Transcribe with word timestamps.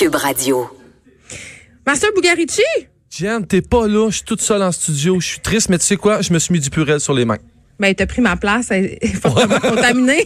Cube 0.00 0.14
Radio. 0.14 0.66
Master 1.86 2.08
Bugarici? 2.16 2.62
Jen, 3.10 3.46
t'es 3.46 3.60
pas 3.60 3.86
là, 3.86 4.08
je 4.08 4.14
suis 4.16 4.24
toute 4.24 4.40
seule 4.40 4.62
en 4.62 4.72
studio, 4.72 5.20
je 5.20 5.26
suis 5.26 5.40
triste, 5.40 5.68
mais 5.68 5.76
tu 5.78 5.84
sais 5.84 5.96
quoi, 5.96 6.22
je 6.22 6.32
me 6.32 6.38
suis 6.38 6.54
mis 6.54 6.60
du 6.60 6.70
purel 6.70 7.00
sur 7.00 7.12
les 7.12 7.26
mains. 7.26 7.36
Ben, 7.78 7.94
t'as 7.94 8.06
pris 8.06 8.22
ma 8.22 8.36
place, 8.36 8.68
elle 8.70 8.96
est 9.00 9.06
fortement 9.20 9.58
contaminée. 9.60 10.24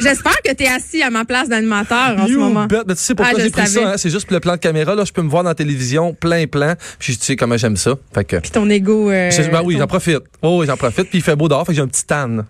J'espère 0.00 0.40
que 0.42 0.52
t'es 0.54 0.66
assis 0.66 1.02
à 1.02 1.10
ma 1.10 1.26
place 1.26 1.50
d'animateur 1.50 2.18
en 2.18 2.26
ce 2.26 2.32
You 2.32 2.38
moment. 2.40 2.66
bet. 2.68 2.80
Mais 2.86 2.94
tu 2.94 3.02
sais 3.02 3.14
pourquoi 3.14 3.34
Ah, 3.36 3.38
je 3.38 3.44
j'ai 3.44 3.50
pris 3.50 3.66
savais. 3.66 3.84
ça, 3.86 3.92
hein? 3.92 3.96
c'est 3.98 4.08
juste 4.10 4.26
pour 4.26 4.34
le 4.34 4.40
plan 4.40 4.52
de 4.52 4.58
caméra, 4.58 4.94
là, 4.94 5.04
je 5.04 5.12
peux 5.12 5.22
me 5.22 5.28
voir 5.30 5.42
dans 5.42 5.50
la 5.50 5.54
télévision, 5.54 6.14
plein 6.14 6.46
plan, 6.46 6.74
puis 6.98 7.18
tu 7.18 7.24
sais 7.24 7.36
comment 7.36 7.58
j'aime 7.58 7.76
ça? 7.76 7.96
Fait 8.14 8.24
que... 8.24 8.36
Puis 8.36 8.50
ton 8.50 8.68
ego. 8.70 9.10
euh, 9.10 9.30
ben 9.52 9.62
oui, 9.64 9.74
ton- 9.74 9.80
j'en 9.80 9.86
profite. 9.88 10.20
Oh, 10.42 10.58
oui, 10.60 10.66
j'en 10.66 10.76
profite. 10.78 11.08
Puis 11.10 11.18
il 11.18 11.22
fait 11.22 11.36
beau 11.36 11.48
dehors, 11.48 11.66
fait 11.66 11.72
que 11.72 11.76
j'ai 11.76 11.82
un 11.82 11.88
petit 11.88 12.04
tan. 12.06 12.44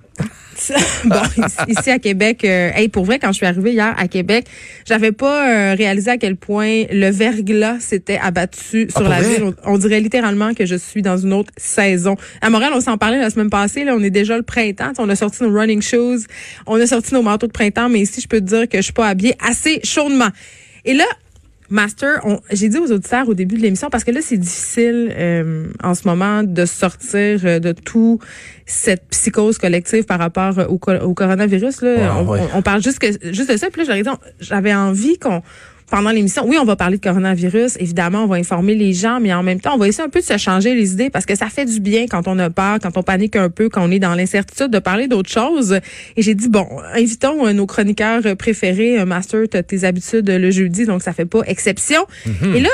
bon, 1.04 1.22
ici, 1.68 1.90
à 1.90 1.98
Québec, 1.98 2.44
euh, 2.44 2.70
hey, 2.74 2.88
pour 2.88 3.04
vrai, 3.04 3.18
quand 3.18 3.28
je 3.28 3.38
suis 3.38 3.46
arrivée 3.46 3.72
hier 3.72 3.94
à 3.96 4.08
Québec, 4.08 4.46
j'avais 4.86 5.12
pas 5.12 5.48
euh, 5.48 5.74
réalisé 5.74 6.10
à 6.10 6.18
quel 6.18 6.36
point 6.36 6.84
le 6.90 7.10
verglas 7.10 7.80
s'était 7.80 8.18
abattu 8.18 8.88
sur 8.90 9.00
pour 9.00 9.08
la 9.08 9.22
ville. 9.22 9.42
On, 9.42 9.54
on 9.64 9.78
dirait 9.78 10.00
littéralement 10.00 10.54
que 10.54 10.66
je 10.66 10.76
suis 10.76 11.02
dans 11.02 11.16
une 11.16 11.32
autre 11.32 11.52
saison. 11.56 12.16
À 12.40 12.50
Montréal, 12.50 12.72
on 12.74 12.80
s'en 12.80 12.98
parlait 12.98 13.18
la 13.18 13.30
semaine 13.30 13.50
passée. 13.50 13.84
Là, 13.84 13.94
on 13.96 14.02
est 14.02 14.10
déjà 14.10 14.36
le 14.36 14.42
printemps. 14.42 14.92
On 14.98 15.08
a 15.08 15.16
sorti 15.16 15.42
nos 15.42 15.52
running 15.52 15.82
shoes, 15.82 16.26
on 16.66 16.80
a 16.80 16.86
sorti 16.86 17.14
nos 17.14 17.22
manteaux 17.22 17.46
de 17.46 17.52
printemps, 17.52 17.88
mais 17.88 18.00
ici, 18.00 18.20
je 18.20 18.28
peux 18.28 18.40
te 18.40 18.46
dire 18.46 18.68
que 18.68 18.78
je 18.78 18.82
suis 18.82 18.92
pas 18.92 19.08
habillée 19.08 19.34
assez 19.46 19.80
chaudement. 19.84 20.28
Et 20.84 20.94
là, 20.94 21.04
Master, 21.70 22.20
on- 22.24 22.40
j'ai 22.50 22.68
dit 22.68 22.78
aux 22.78 22.90
auditeurs 22.90 23.28
au 23.28 23.34
début 23.34 23.56
de 23.56 23.62
l'émission, 23.62 23.90
parce 23.90 24.02
que 24.04 24.10
là, 24.10 24.20
c'est 24.22 24.36
difficile 24.36 25.12
euh, 25.16 25.66
en 25.82 25.94
ce 25.94 26.06
moment 26.06 26.42
de 26.42 26.64
sortir 26.66 27.40
euh, 27.44 27.58
de 27.60 27.72
tout 27.72 28.18
cette 28.66 29.04
psychose 29.10 29.58
collective 29.58 30.04
par 30.04 30.18
rapport 30.18 30.58
euh, 30.58 30.66
au, 30.66 30.78
co- 30.78 30.92
au 31.00 31.14
coronavirus. 31.14 31.82
Là. 31.82 31.94
Ouais, 31.94 32.08
on, 32.18 32.28
ouais. 32.28 32.40
on- 32.54 32.58
on 32.58 32.62
parle 32.62 32.82
juste, 32.82 32.98
que, 32.98 33.06
juste 33.32 33.50
de 33.52 33.56
ça. 33.56 33.70
Puis 33.70 33.84
là, 33.86 34.02
j'avais 34.40 34.74
envie 34.74 35.18
qu'on 35.18 35.42
pendant 35.90 36.10
l'émission, 36.10 36.44
oui, 36.46 36.56
on 36.60 36.64
va 36.64 36.76
parler 36.76 36.98
de 36.98 37.02
coronavirus, 37.02 37.76
évidemment, 37.80 38.24
on 38.24 38.26
va 38.26 38.36
informer 38.36 38.74
les 38.74 38.92
gens, 38.92 39.18
mais 39.20 39.34
en 39.34 39.42
même 39.42 39.60
temps, 39.60 39.74
on 39.74 39.78
va 39.78 39.88
essayer 39.88 40.04
un 40.04 40.08
peu 40.08 40.20
de 40.20 40.24
se 40.24 40.38
changer 40.38 40.74
les 40.74 40.92
idées 40.92 41.10
parce 41.10 41.26
que 41.26 41.34
ça 41.34 41.48
fait 41.48 41.64
du 41.64 41.80
bien 41.80 42.06
quand 42.08 42.28
on 42.28 42.38
a 42.38 42.48
peur, 42.48 42.78
quand 42.80 42.96
on 42.96 43.02
panique 43.02 43.36
un 43.36 43.50
peu, 43.50 43.68
quand 43.68 43.86
on 43.86 43.90
est 43.90 43.98
dans 43.98 44.14
l'incertitude 44.14 44.68
de 44.68 44.78
parler 44.78 45.08
d'autres 45.08 45.30
choses. 45.30 45.80
Et 46.16 46.22
j'ai 46.22 46.34
dit, 46.34 46.48
bon, 46.48 46.66
invitons 46.94 47.46
euh, 47.46 47.52
nos 47.52 47.66
chroniqueurs 47.66 48.22
préférés. 48.36 49.00
Euh, 49.00 49.04
Master, 49.04 49.42
tu 49.52 49.62
tes 49.62 49.84
habitudes 49.84 50.30
le 50.30 50.50
jeudi, 50.50 50.86
donc 50.86 51.02
ça 51.02 51.12
fait 51.12 51.24
pas 51.24 51.42
exception. 51.46 52.06
Et 52.54 52.60
là, 52.60 52.70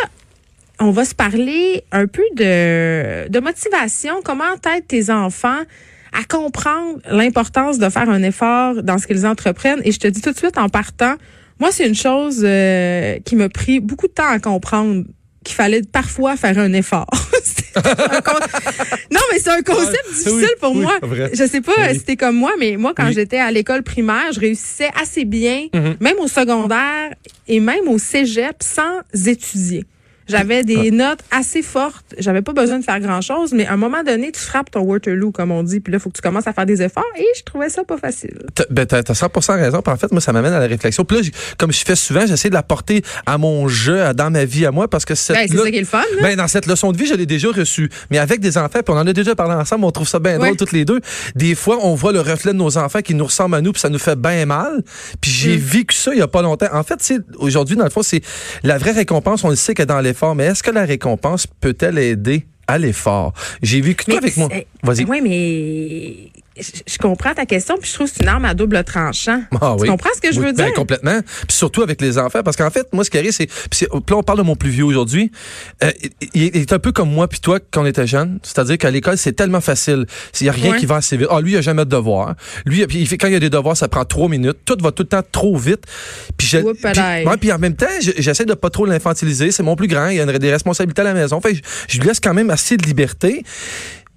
on 0.79 0.91
va 0.91 1.05
se 1.05 1.15
parler 1.15 1.85
un 1.93 2.07
peu 2.07 2.23
de, 2.37 3.29
de 3.29 3.41
motivation, 3.41 4.21
comment 4.23 4.57
t'aider 4.61 4.85
tes 4.87 5.11
enfants 5.11 5.63
à 6.13 6.25
comprendre 6.25 6.99
l'importance 7.11 7.79
de 7.79 7.89
faire 7.89 8.09
un 8.09 8.23
effort 8.23 8.83
dans 8.83 8.99
ce 8.99 9.07
qu'ils 9.07 9.27
entreprennent. 9.27 9.81
Et 9.85 9.93
je 9.93 9.99
te 9.99 10.09
dis 10.09 10.21
tout 10.21 10.33
de 10.33 10.37
suite 10.37 10.59
en 10.59 10.69
partant, 10.69 11.15
moi, 11.61 11.71
c'est 11.73 11.87
une 11.87 11.95
chose 11.95 12.43
euh, 12.45 13.19
qui 13.25 13.37
m'a 13.37 13.49
pris 13.49 13.81
beaucoup 13.81 14.07
de 14.09 14.13
temps 14.13 14.29
à 14.29 14.39
comprendre 14.39 15.05
qu'il 15.45 15.55
fallait 15.55 15.83
parfois 15.83 16.37
faire 16.37 16.59
un 16.59 16.73
effort. 16.73 17.07
C'est 17.45 17.77
un 17.79 18.21
con- 18.23 18.33
non, 19.13 19.21
mais 19.31 19.39
c'est 19.39 19.51
un 19.51 19.61
concept 19.63 20.01
Ah, 20.05 20.09
difficile 20.09 20.33
oui, 20.35 20.47
pour 20.61 20.73
oui, 20.75 20.83
moi. 20.83 20.99
vrai. 21.03 21.31
Je 21.35 21.47
sais 21.47 21.61
pas 21.61 21.73
Oui. 21.77 21.89
si 21.93 21.99
c'était 21.99 22.17
comme 22.17 22.35
moi, 22.37 22.53
mais 22.59 22.77
moi, 22.79 22.95
quand 22.97 23.11
j'étais 23.13 23.37
à 23.39 23.51
l'école 23.51 23.83
primaire, 23.83 24.33
je 24.33 24.41
réussissais 24.41 24.89
assez 25.01 25.25
bien, 25.27 25.67
Mhm. 25.75 25.97
même 26.01 26.17
au 26.19 26.27
secondaire 26.27 27.11
et 27.47 27.61
même 27.61 27.87
au 27.89 27.99
cégep, 27.99 28.57
sans 28.63 29.01
étudier. 29.27 29.85
J'avais 30.29 30.63
des 30.65 30.91
notes 30.91 31.21
assez 31.31 31.63
fortes. 31.63 32.15
J'avais 32.19 32.43
pas 32.43 32.53
besoin 32.53 32.79
de 32.79 32.85
faire 32.85 32.99
grand 33.01 33.21
chose, 33.21 33.53
mais 33.53 33.67
à 33.67 33.73
un 33.75 33.77
moment 33.77 34.03
donné, 34.03 34.33
tu 34.33 34.41
frappes 34.41 34.71
ton 34.71 34.81
Waterloo, 34.81 35.31
comme 35.33 35.51
on 35.53 35.63
dit, 35.63 35.81
puis 35.81 35.93
là, 35.93 35.99
il 35.99 36.01
faut 36.01 36.11
que 36.11 36.17
tu 36.17 36.23
commences 36.23 36.47
à 36.47 36.53
faire 36.53 36.67
des 36.67 36.83
efforts 36.83 37.05
et 37.17 37.25
je 37.37 37.43
trouvais 37.45 37.69
ça 37.69 37.85
pas 37.85 37.97
facile. 37.97 38.37
T'as 38.55 38.65
ben, 38.71 38.87
t'as- 38.87 39.03
t'as 39.03 39.15
100% 39.15 39.55
raison. 39.57 39.83
Puis 39.83 39.93
en 39.93 39.97
fait, 39.97 40.11
moi, 40.13 40.21
ça 40.21 40.33
m'amène 40.33 40.53
à 40.53 40.59
la 40.61 40.67
réflexion. 40.67 41.05
Puis 41.05 41.19
là, 41.19 41.23
comme 41.59 41.73
je 41.73 41.85
fais 41.85 41.97
souvent, 41.97 42.27
j'essaie 42.27 42.49
de 42.49 42.55
la 42.55 42.63
porter 42.63 43.03
à 43.27 43.39
mon 43.39 43.69
jeu, 43.69 44.03
à- 44.03 44.15
dans 44.15 44.31
ma 44.31 44.45
vie 44.45 44.67
à 44.67 44.71
moi, 44.73 44.89
parce 44.89 45.05
que 45.05 45.15
cette 45.15 45.37
Ben, 45.37 45.47
c'est 45.49 45.57
ça 45.57 45.71
qui 45.71 45.77
est 45.77 45.81
le 45.81 45.87
fun, 45.87 45.99
là. 46.17 46.23
Ben, 46.23 46.37
dans 46.37 46.49
cette 46.49 46.67
leçon 46.67 46.93
de 46.93 46.97
vie, 46.99 47.07
je 47.07 47.15
l'ai 47.15 47.27
déjà 47.27 47.49
reçue. 47.51 47.89
Mais 48.11 48.19
avec 48.19 48.41
des 48.41 48.59
enfants, 48.59 48.81
puis 48.85 48.95
on 48.95 48.99
en 48.99 49.07
a 49.07 49.13
déjà 49.13 49.35
parlé 49.35 49.55
ensemble, 49.55 49.85
on 49.85 49.91
trouve 49.91 50.09
ça 50.09 50.19
bien 50.19 50.33
Ouais. 50.39 50.47
drôle 50.47 50.57
toutes 50.57 50.73
les 50.73 50.85
deux. 50.85 51.01
Des 51.35 51.55
fois, 51.55 51.79
on 51.83 51.95
voit 51.95 52.13
le 52.13 52.21
reflet 52.21 52.53
de 52.53 52.59
nos 52.59 52.79
enfants 52.79 53.01
qui 53.01 53.15
nous 53.15 53.25
ressemblent 53.25 53.55
à 53.55 53.61
nous, 53.61 53.73
puis 53.73 53.81
ça 53.81 53.89
nous 53.91 53.99
fait 53.99 54.17
bien 54.19 54.45
mal. 54.47 54.83
Puis 55.21 55.31
j'ai 55.31 55.57
Mm. 55.57 55.61
vécu 55.61 55.95
ça 55.97 56.13
il 56.13 56.19
y 56.19 56.23
a 56.23 56.29
pas 56.29 56.43
longtemps. 56.43 56.67
En 56.73 56.83
fait, 56.83 57.15
aujourd'hui, 57.39 57.77
dans 57.77 57.85
le 57.85 57.91
fond, 57.91 58.03
c'est 58.03 58.21
la 58.65 58.79
vraie 58.79 58.93
récompense, 58.93 59.45
on 59.45 59.51
le 59.51 59.57
sait 59.57 59.75
que 59.75 59.83
dans 59.83 60.01
l'effort, 60.17 60.35
mais 60.35 60.45
est-ce 60.47 60.63
que 60.63 60.71
la 60.71 60.85
récompense 60.85 61.47
peut-elle 61.47 61.99
aider 61.99 62.47
à 62.67 62.79
l'effort? 62.79 63.35
J'ai 63.63 63.83
vécu 63.83 64.07
toi 64.07 64.19
avec 64.19 64.37
moi. 64.37 64.49
Vas-y. 64.83 65.05
Oui, 65.05 65.21
mais 65.21 66.31
je, 66.59 66.99
comprends 66.99 67.35
ta 67.35 67.47
question, 67.47 67.77
puis 67.81 67.89
je 67.89 67.95
trouve 67.95 68.09
que 68.09 68.15
c'est 68.17 68.23
une 68.23 68.29
arme 68.29 68.45
à 68.45 68.55
double 68.55 68.83
tranchant. 68.85 69.43
Ah 69.61 69.75
tu 69.77 69.83
oui. 69.83 69.89
comprends 69.89 70.11
ce 70.15 70.21
que 70.21 70.33
je 70.33 70.41
Oui, 70.41 70.47
veux 70.47 70.53
ben, 70.53 70.67
dire? 70.67 70.75
complètement. 70.75 71.21
Puis 71.21 71.57
surtout 71.57 71.83
avec 71.83 72.01
les 72.01 72.19
enfants. 72.19 72.43
Parce 72.43 72.57
qu'en 72.57 72.71
fait, 72.71 72.87
moi, 72.93 73.05
ce 73.05 73.11
qui 73.11 73.19
arrive, 73.19 73.33
c'est. 73.33 73.47
Puis 73.47 73.87
là, 73.91 74.17
on 74.17 74.23
parle 74.23 74.39
de 74.39 74.43
mon 74.45 74.57
plus 74.57 74.71
vieux 74.71 74.85
aujourd'hui. 74.85 75.31
Euh, 75.85 75.91
il, 76.35 76.45
il 76.45 76.57
est 76.57 76.73
un 76.73 76.79
peu 76.79 76.93
comme 76.93 77.11
moi 77.13 77.29
puis 77.29 77.41
toi 77.41 77.59
quand 77.71 77.83
on 77.83 77.87
était 77.87 78.07
jeune. 78.07 78.39
C'est-à-dire 78.43 78.79
qu'à 78.79 78.91
l'école, 78.91 79.19
c'est 79.19 79.33
tellement 79.35 79.61
facile. 79.61 80.07
Il 80.41 80.45
n'y 80.45 80.49
a 80.49 80.53
rien 80.53 80.73
Ouais. 80.73 80.79
qui 80.79 80.87
va 80.87 80.97
assez 80.97 81.17
vite. 81.17 81.29
Ah, 81.31 81.41
lui, 81.41 81.53
il 81.53 81.57
a 81.57 81.61
jamais 81.61 81.85
de 81.85 81.91
devoirs. 81.91 82.35
Lui, 82.65 82.87
puis 82.87 82.99
il 83.01 83.07
fait, 83.07 83.19
quand 83.19 83.27
il 83.29 83.33
y 83.35 83.37
a 83.37 83.41
des 83.41 83.51
devoirs, 83.51 83.77
ça 83.77 83.89
prend 83.89 84.05
trois 84.05 84.29
minutes. 84.29 84.59
Tout 84.65 84.77
va 84.81 84.93
tout 84.93 85.03
le 85.03 85.09
temps 85.09 85.23
trop 85.31 85.57
vite. 85.57 85.85
Puis, 86.37 86.47
je- 86.49 86.59
puis, 86.59 87.27
ouais, 87.27 87.37
puis 87.39 87.53
en 87.53 87.59
même 87.59 87.77
temps, 87.77 87.87
je- 88.03 88.13
j'essaie 88.19 88.45
de 88.47 88.55
pas 88.55 88.71
trop 88.71 88.87
l'infantiliser. 88.87 89.51
C'est 89.51 89.63
mon 89.63 89.77
plus 89.77 89.89
grand. 89.89 90.09
Il 90.09 90.21
a 90.21 90.25
une- 90.25 90.39
des 90.39 90.51
responsabilités 90.51 91.03
à 91.03 91.05
la 91.05 91.15
maison. 91.15 91.41
Fait 91.41 91.55
je 91.89 91.99
lui 92.01 92.07
laisse 92.09 92.21
quand 92.21 92.35
même 92.35 92.51
assez 92.51 92.77
de 92.77 92.85
liberté. 92.87 93.43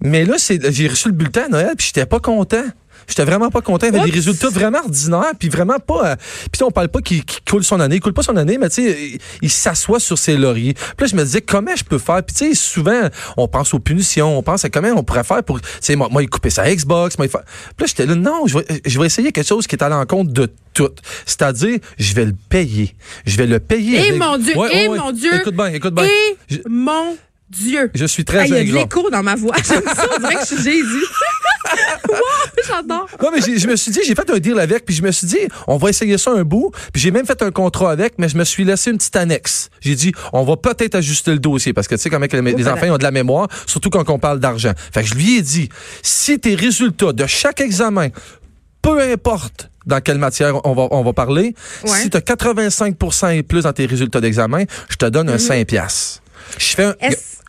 Mais 0.02 0.26
là, 0.26 0.36
c'est, 0.38 0.72
j'ai 0.72 0.88
reçu 0.88 1.10
le 1.10 1.14
bulletin 1.14 1.44
à 1.46 1.50
Noël, 1.50 1.74
puis 1.78 1.88
j'étais 1.88 2.06
pas 2.06 2.20
content. 2.20 2.64
J'étais 3.08 3.24
vraiment 3.26 3.50
pas 3.50 3.62
content. 3.62 3.88
Il 3.88 3.96
y 3.96 3.98
avait 3.98 4.06
des 4.06 4.16
résultats 4.16 4.50
vraiment 4.50 4.78
ordinaires, 4.80 5.32
puis 5.40 5.50
vraiment 5.50 5.80
pas. 5.80 6.12
euh, 6.12 6.16
puis 6.52 6.62
on 6.62 6.70
parle 6.70 6.90
pas 6.90 7.02
qu'il 7.02 7.24
coule 7.50 7.64
son 7.64 7.80
année, 7.80 7.96
il 7.96 8.02
coule 8.02 8.14
pas 8.14 8.22
son 8.22 8.36
année, 8.38 8.60
mais 8.60 8.70
tu 8.70 8.84
sais, 8.86 9.02
il, 9.14 9.20
il 9.42 9.50
s'assoit 9.50 10.00
sur 10.00 10.16
ses 10.18 10.38
lauriers. 10.38 10.74
Puis 10.76 10.94
là, 11.00 11.08
je 11.08 11.16
me 11.16 11.24
disais 11.24 11.42
comment 11.42 11.76
je 11.76 11.84
peux 11.84 11.98
faire? 11.98 12.22
Puis 12.24 12.36
tu 12.36 12.46
sais, 12.50 12.54
souvent, 12.54 13.10
on 13.36 13.48
pense 13.48 13.74
aux 13.74 13.80
punitions, 13.80 14.38
on 14.38 14.44
pense 14.44 14.64
à 14.64 14.70
comment 14.70 14.90
on 14.96 15.04
pourrait 15.04 15.24
faire 15.24 15.44
pour, 15.44 15.60
tu 15.60 15.68
sais, 15.82 15.96
moi, 15.96 16.08
moi, 16.12 16.22
il 16.22 16.30
couper 16.30 16.52
sa 16.52 16.70
Xbox, 16.72 17.18
moi, 17.18 17.26
il 17.26 17.30
faire. 17.32 17.44
Puis 17.76 17.86
là, 17.86 17.86
j'étais 17.88 18.06
là, 18.06 18.14
non, 18.14 18.46
je 18.46 18.60
vais, 18.60 18.66
je 18.86 19.00
vais 19.00 19.08
essayer 19.08 19.32
quelque 19.32 19.48
chose 19.48 19.66
qui 19.66 19.76
est 19.76 19.84
à 19.84 19.90
l'encontre 19.90 20.32
de 20.32 20.48
tout. 20.76 20.90
C'est-à-dire, 21.26 21.80
je 21.98 22.14
vais 22.14 22.26
le 22.26 22.36
payer. 22.50 22.96
Je 23.26 23.38
vais 23.38 23.48
le 23.48 23.60
payer. 23.60 23.98
Eh 24.06 24.10
avec- 24.10 24.22
mon 24.22 24.38
Dieu, 24.38 24.56
Ouais, 24.56 24.70
eh 24.72 24.76
ouais, 24.84 24.88
ouais. 24.90 24.98
mon 25.00 25.12
Dieu. 25.14 25.34
Écoute 25.36 25.56
bien, 25.56 25.68
écoute 25.68 25.96
bien. 25.96 26.06
Et 26.06 26.38
Je- 26.48 26.60
mon 26.70 27.18
Dieu. 27.50 27.90
Je 27.96 28.06
suis 28.06 28.24
très 28.26 28.48
il 28.48 28.54
y 28.54 28.58
a 28.58 28.64
de 28.64 28.72
l'écho 28.72 29.10
dans 29.10 29.24
ma 29.24 29.36
voix. 29.36 29.56
J'aime 29.68 29.82
ça, 29.84 30.08
on 30.16 30.20
dirait 30.20 30.36
que 30.36 30.42
je 30.42 30.46
suis 30.46 30.64
Jésus. 30.64 31.06
wow, 32.10 32.16
j'adore. 32.68 33.08
Non, 33.22 33.30
mais 33.34 33.42
j'ai- 33.42 33.58
je 33.58 33.68
me 33.68 33.76
suis 33.76 33.92
dit, 33.92 34.00
j'ai 34.06 34.16
fait 34.16 34.30
un 34.30 34.38
deal 34.40 34.60
avec, 34.60 34.86
puis 34.86 34.96
je 34.96 35.02
me 35.04 35.12
suis 35.12 35.28
dit, 35.28 35.40
on 35.68 35.78
va 35.78 35.90
essayer 35.90 36.18
ça 36.18 36.32
un 36.32 36.44
bout, 36.44 36.72
puis 36.94 37.02
j'ai 37.02 37.12
même 37.12 37.26
fait 37.26 37.42
un 37.42 37.52
contrat 37.52 37.92
avec, 37.92 38.14
mais 38.18 38.30
je 38.30 38.38
me 38.38 38.44
suis 38.44 38.64
laissé 38.66 38.92
une 38.92 38.98
petite 38.98 39.16
annexe. 39.16 39.70
J'ai 39.82 39.96
dit, 39.96 40.12
on 40.34 40.44
va 40.44 40.58
peut-être 40.58 40.96
ajuster 40.96 41.32
le 41.32 41.40
dossier, 41.40 41.74
parce 41.74 41.88
que 41.88 41.96
tu 41.96 42.02
sais 42.02 42.10
comment 42.10 42.28
que 42.28 42.38
les, 42.38 42.54
les 42.54 42.68
enfants 42.68 42.86
ils 42.86 42.92
ont 42.92 42.98
de 42.98 43.04
la 43.04 43.12
mémoire, 43.12 43.48
surtout 43.66 43.90
quand 43.90 44.08
on 44.10 44.20
parle 44.20 44.40
d'argent. 44.40 44.74
Fait 44.94 45.02
que 45.02 45.08
je 45.08 45.16
lui 45.16 45.38
ai 45.38 45.42
dit, 45.42 45.70
si 46.04 46.40
tes 46.40 46.56
résultats 46.56 47.14
de 47.14 47.26
chaque 47.26 47.62
examen, 47.62 48.10
peu 48.82 49.00
importe 49.02 49.70
dans 49.86 50.02
quelle 50.02 50.20
matière 50.20 50.64
on 50.66 50.74
va, 50.74 50.88
on 50.92 51.04
va 51.04 51.14
parler, 51.14 51.56
Ouais. 51.84 51.90
si 52.02 52.10
tu 52.10 52.18
as 52.18 52.22
85% 52.22 53.36
et 53.36 53.44
plus 53.44 53.64
dans 53.64 53.74
tes 53.74 53.86
résultats 53.88 54.22
d'examen, 54.22 54.64
je 54.90 54.96
te 54.96 55.06
donne 55.06 55.30
un 55.30 55.38
5 55.40 55.66
piastres. 55.68 56.22
Je 56.58 56.66
fais 56.76 56.84
un... 56.86 56.96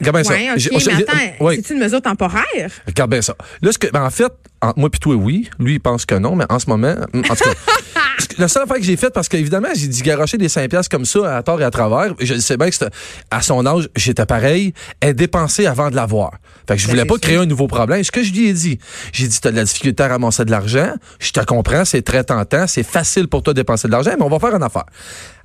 Regarde 0.00 0.16
bien 0.16 0.24
ça. 0.24 0.32
Ouais, 0.32 0.48
J'ai- 0.56 0.70
OK, 0.70 0.80
j'ai- 0.80 0.92
mais 0.94 1.02
attends, 1.02 1.44
ouais. 1.44 1.60
c'est 1.64 1.74
une 1.74 1.80
mesure 1.80 2.00
temporaire? 2.02 2.70
Regarde 2.86 3.10
bien 3.10 3.22
ça. 3.22 3.34
Là, 3.62 3.70
ce 3.72 3.78
que, 3.78 3.86
ben, 3.92 4.02
en 4.04 4.10
fait, 4.10 4.32
en- 4.62 4.72
moi 4.76 4.90
puis 4.90 4.98
toi, 5.00 5.14
oui. 5.14 5.48
Lui, 5.58 5.74
il 5.74 5.80
pense 5.80 6.06
que 6.06 6.14
non, 6.14 6.34
mais 6.36 6.44
en 6.48 6.58
ce 6.58 6.68
moment, 6.68 6.94
en 7.14 7.20
tout 7.22 7.22
cas, 7.22 7.34
la 8.38 8.48
seule 8.48 8.62
affaire 8.64 8.76
que 8.76 8.82
j'ai 8.82 8.96
faite, 8.96 9.12
parce 9.12 9.28
qu'évidemment, 9.28 9.68
j'ai 9.74 9.86
dit 9.88 10.02
garocher 10.02 10.38
des 10.38 10.48
5 10.48 10.68
piastres 10.70 10.90
comme 10.90 11.04
ça 11.04 11.36
à 11.36 11.42
tort 11.42 11.60
et 11.60 11.64
à 11.64 11.70
travers. 11.70 12.14
Je 12.20 12.34
sais 12.38 12.56
bien 12.56 12.68
que 12.68 12.74
c'était- 12.74 12.94
à 13.30 13.42
son 13.42 13.64
âge, 13.66 13.88
j'étais 13.96 14.26
pareil, 14.26 14.72
elle 15.00 15.14
dépensait 15.14 15.66
avant 15.66 15.90
de 15.90 15.96
l'avoir. 15.96 16.32
Fait 16.68 16.74
que 16.76 16.80
je 16.80 16.86
Ben, 16.86 16.92
voulais 16.92 17.04
pas 17.04 17.18
créer 17.18 17.36
un 17.36 17.46
nouveau 17.46 17.66
problème. 17.66 18.02
Ce 18.04 18.10
que 18.12 18.22
je 18.22 18.32
lui 18.32 18.48
ai 18.48 18.52
dit, 18.52 18.78
j'ai 19.12 19.26
dit, 19.28 19.40
t'as 19.40 19.50
de 19.50 19.56
la 19.56 19.64
difficulté 19.64 20.02
à 20.02 20.08
ramasser 20.08 20.44
de 20.44 20.50
l'argent. 20.50 20.92
Je 21.18 21.30
te 21.32 21.40
comprends, 21.44 21.84
c'est 21.84 22.02
très 22.02 22.24
tentant, 22.24 22.66
c'est 22.66 22.82
facile 22.82 23.28
pour 23.28 23.42
toi 23.42 23.52
de 23.54 23.60
dépenser 23.60 23.88
de 23.88 23.92
l'argent, 23.92 24.12
mais 24.18 24.24
on 24.24 24.28
va 24.28 24.38
faire 24.38 24.54
une 24.54 24.62
affaire. 24.62 24.86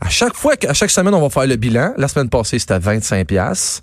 À 0.02 0.10
chaque 0.10 0.36
fois, 0.36 0.54
à 0.68 0.74
chaque 0.74 0.92
semaine, 0.92 1.14
on 1.14 1.22
va 1.22 1.30
faire 1.30 1.48
le 1.48 1.56
bilan. 1.56 1.94
La 1.98 2.08
semaine 2.08 2.30
passée, 2.30 2.60
c'était 2.60 2.80
25 2.80 3.26
piastres. 3.28 3.82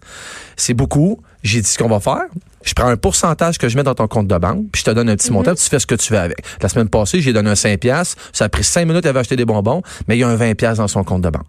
C'est 0.56 0.74
beaucoup. 0.74 1.20
J'ai 1.42 1.60
dit 1.60 1.68
ce 1.68 1.78
qu'on 1.78 1.88
va 1.88 2.00
faire. 2.00 2.22
Je 2.64 2.72
prends 2.74 2.86
un 2.86 2.96
pourcentage 2.96 3.58
que 3.58 3.68
je 3.68 3.76
mets 3.76 3.82
dans 3.82 3.94
ton 3.96 4.06
compte 4.06 4.28
de 4.28 4.38
banque, 4.38 4.66
puis 4.72 4.80
je 4.80 4.84
te 4.84 4.94
donne 4.94 5.08
un 5.08 5.16
petit 5.16 5.32
montant, 5.32 5.54
puis 5.54 5.62
tu 5.64 5.68
fais 5.68 5.80
ce 5.80 5.86
que 5.86 5.96
tu 5.96 6.12
veux 6.12 6.18
avec. 6.20 6.38
La 6.60 6.68
semaine 6.68 6.88
passée, 6.88 7.20
j'ai 7.20 7.32
donné 7.32 7.50
un 7.50 7.56
5 7.56 7.80
piastres. 7.80 8.16
Ça 8.32 8.44
a 8.44 8.48
pris 8.48 8.62
5 8.62 8.86
minutes, 8.86 9.04
elle 9.04 9.10
avait 9.10 9.20
acheté 9.20 9.34
des 9.34 9.44
bonbons, 9.44 9.82
mais 10.06 10.16
il 10.16 10.20
y 10.20 10.22
a 10.22 10.28
un 10.28 10.36
20 10.36 10.54
piastres 10.54 10.78
dans 10.80 10.88
son 10.88 11.02
compte 11.02 11.22
de 11.22 11.30
banque. 11.30 11.46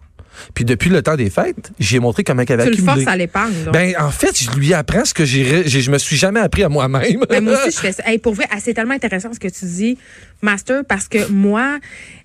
Puis 0.52 0.64
depuis 0.64 0.90
le 0.90 1.00
temps 1.00 1.14
des 1.14 1.30
fêtes, 1.30 1.70
j'ai 1.78 2.00
montré 2.00 2.24
comment 2.24 2.42
elle 2.42 2.60
avait 2.60 2.64
Tu 2.64 2.70
le 2.70 2.74
accumulé. 2.88 3.04
forces 3.04 3.14
à 3.14 3.16
l'épargne. 3.16 3.54
Ben, 3.72 3.94
en 4.00 4.10
fait, 4.10 4.36
je 4.36 4.50
lui 4.58 4.74
apprends 4.74 5.04
ce 5.04 5.14
que 5.14 5.24
j'ai, 5.24 5.68
je 5.68 5.90
me 5.92 5.98
suis 5.98 6.16
jamais 6.16 6.40
appris 6.40 6.64
à 6.64 6.68
moi-même. 6.68 7.20
Ben, 7.28 7.44
moi 7.44 7.54
aussi, 7.64 7.70
je 7.76 7.80
fais 7.80 7.92
ça. 7.92 8.02
Hey, 8.04 8.18
pour 8.18 8.34
vrai, 8.34 8.46
ah, 8.50 8.56
c'est 8.60 8.74
tellement 8.74 8.94
intéressant 8.94 9.32
ce 9.32 9.38
que 9.38 9.46
tu 9.46 9.64
dis, 9.64 9.96
Master, 10.42 10.82
parce 10.88 11.06
que 11.06 11.30
moi, 11.30 11.78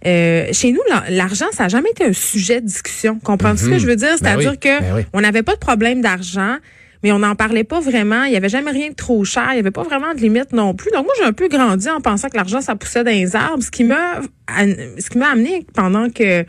euh, 0.08 0.48
chez 0.52 0.72
nous, 0.72 0.82
la- 0.90 1.12
l'argent, 1.12 1.46
ça 1.52 1.64
n'a 1.64 1.70
jamais 1.70 1.92
été 1.92 2.04
un 2.06 2.14
sujet 2.14 2.62
de 2.62 2.66
discussion. 2.66 3.20
Comprends-tu 3.24 3.66
ce 3.66 3.70
que 3.70 3.78
je 3.78 3.86
veux 3.86 3.96
dire? 3.96 4.16
C'est-à-dire 4.18 4.52
oui, 4.54 4.58
que 4.58 4.80
ben 4.80 4.96
oui. 4.96 5.02
on 5.14 5.22
n'avait 5.22 5.44
pas 5.44 5.54
de 5.54 5.60
problème 5.60 6.02
d'argent. 6.02 6.56
Mais 7.04 7.12
on 7.12 7.20
n'en 7.20 7.36
parlait 7.36 7.64
pas 7.64 7.80
vraiment. 7.80 8.24
Il 8.24 8.34
y 8.34 8.36
avait 8.36 8.50
jamais 8.50 8.72
rien 8.72 8.90
de 8.90 8.96
trop 8.96 9.24
cher. 9.24 9.48
Il 9.52 9.56
y 9.56 9.60
avait 9.60 9.72
pas 9.72 9.84
vraiment 9.84 10.14
de 10.14 10.20
limite 10.20 10.52
non 10.54 10.74
plus. 10.74 10.92
Donc 10.92 11.06
moi, 11.06 11.14
j'ai 11.18 11.26
un 11.26 11.34
peu 11.34 11.48
grandi 11.48 11.90
en 11.90 12.02
pensant 12.02 12.30
que 12.30 12.36
l'argent, 12.36 12.62
ça 12.62 12.76
poussait 12.76 13.04
dans 13.04 13.12
les 13.12 13.36
arbres. 13.36 13.64
Ce 13.64 13.72
qui 13.72 13.84
m'a, 13.84 14.22
ce 14.50 15.10
qui 15.10 15.18
m'a 15.18 15.30
amené 15.30 15.66
pendant 15.74 16.10
que 16.10 16.46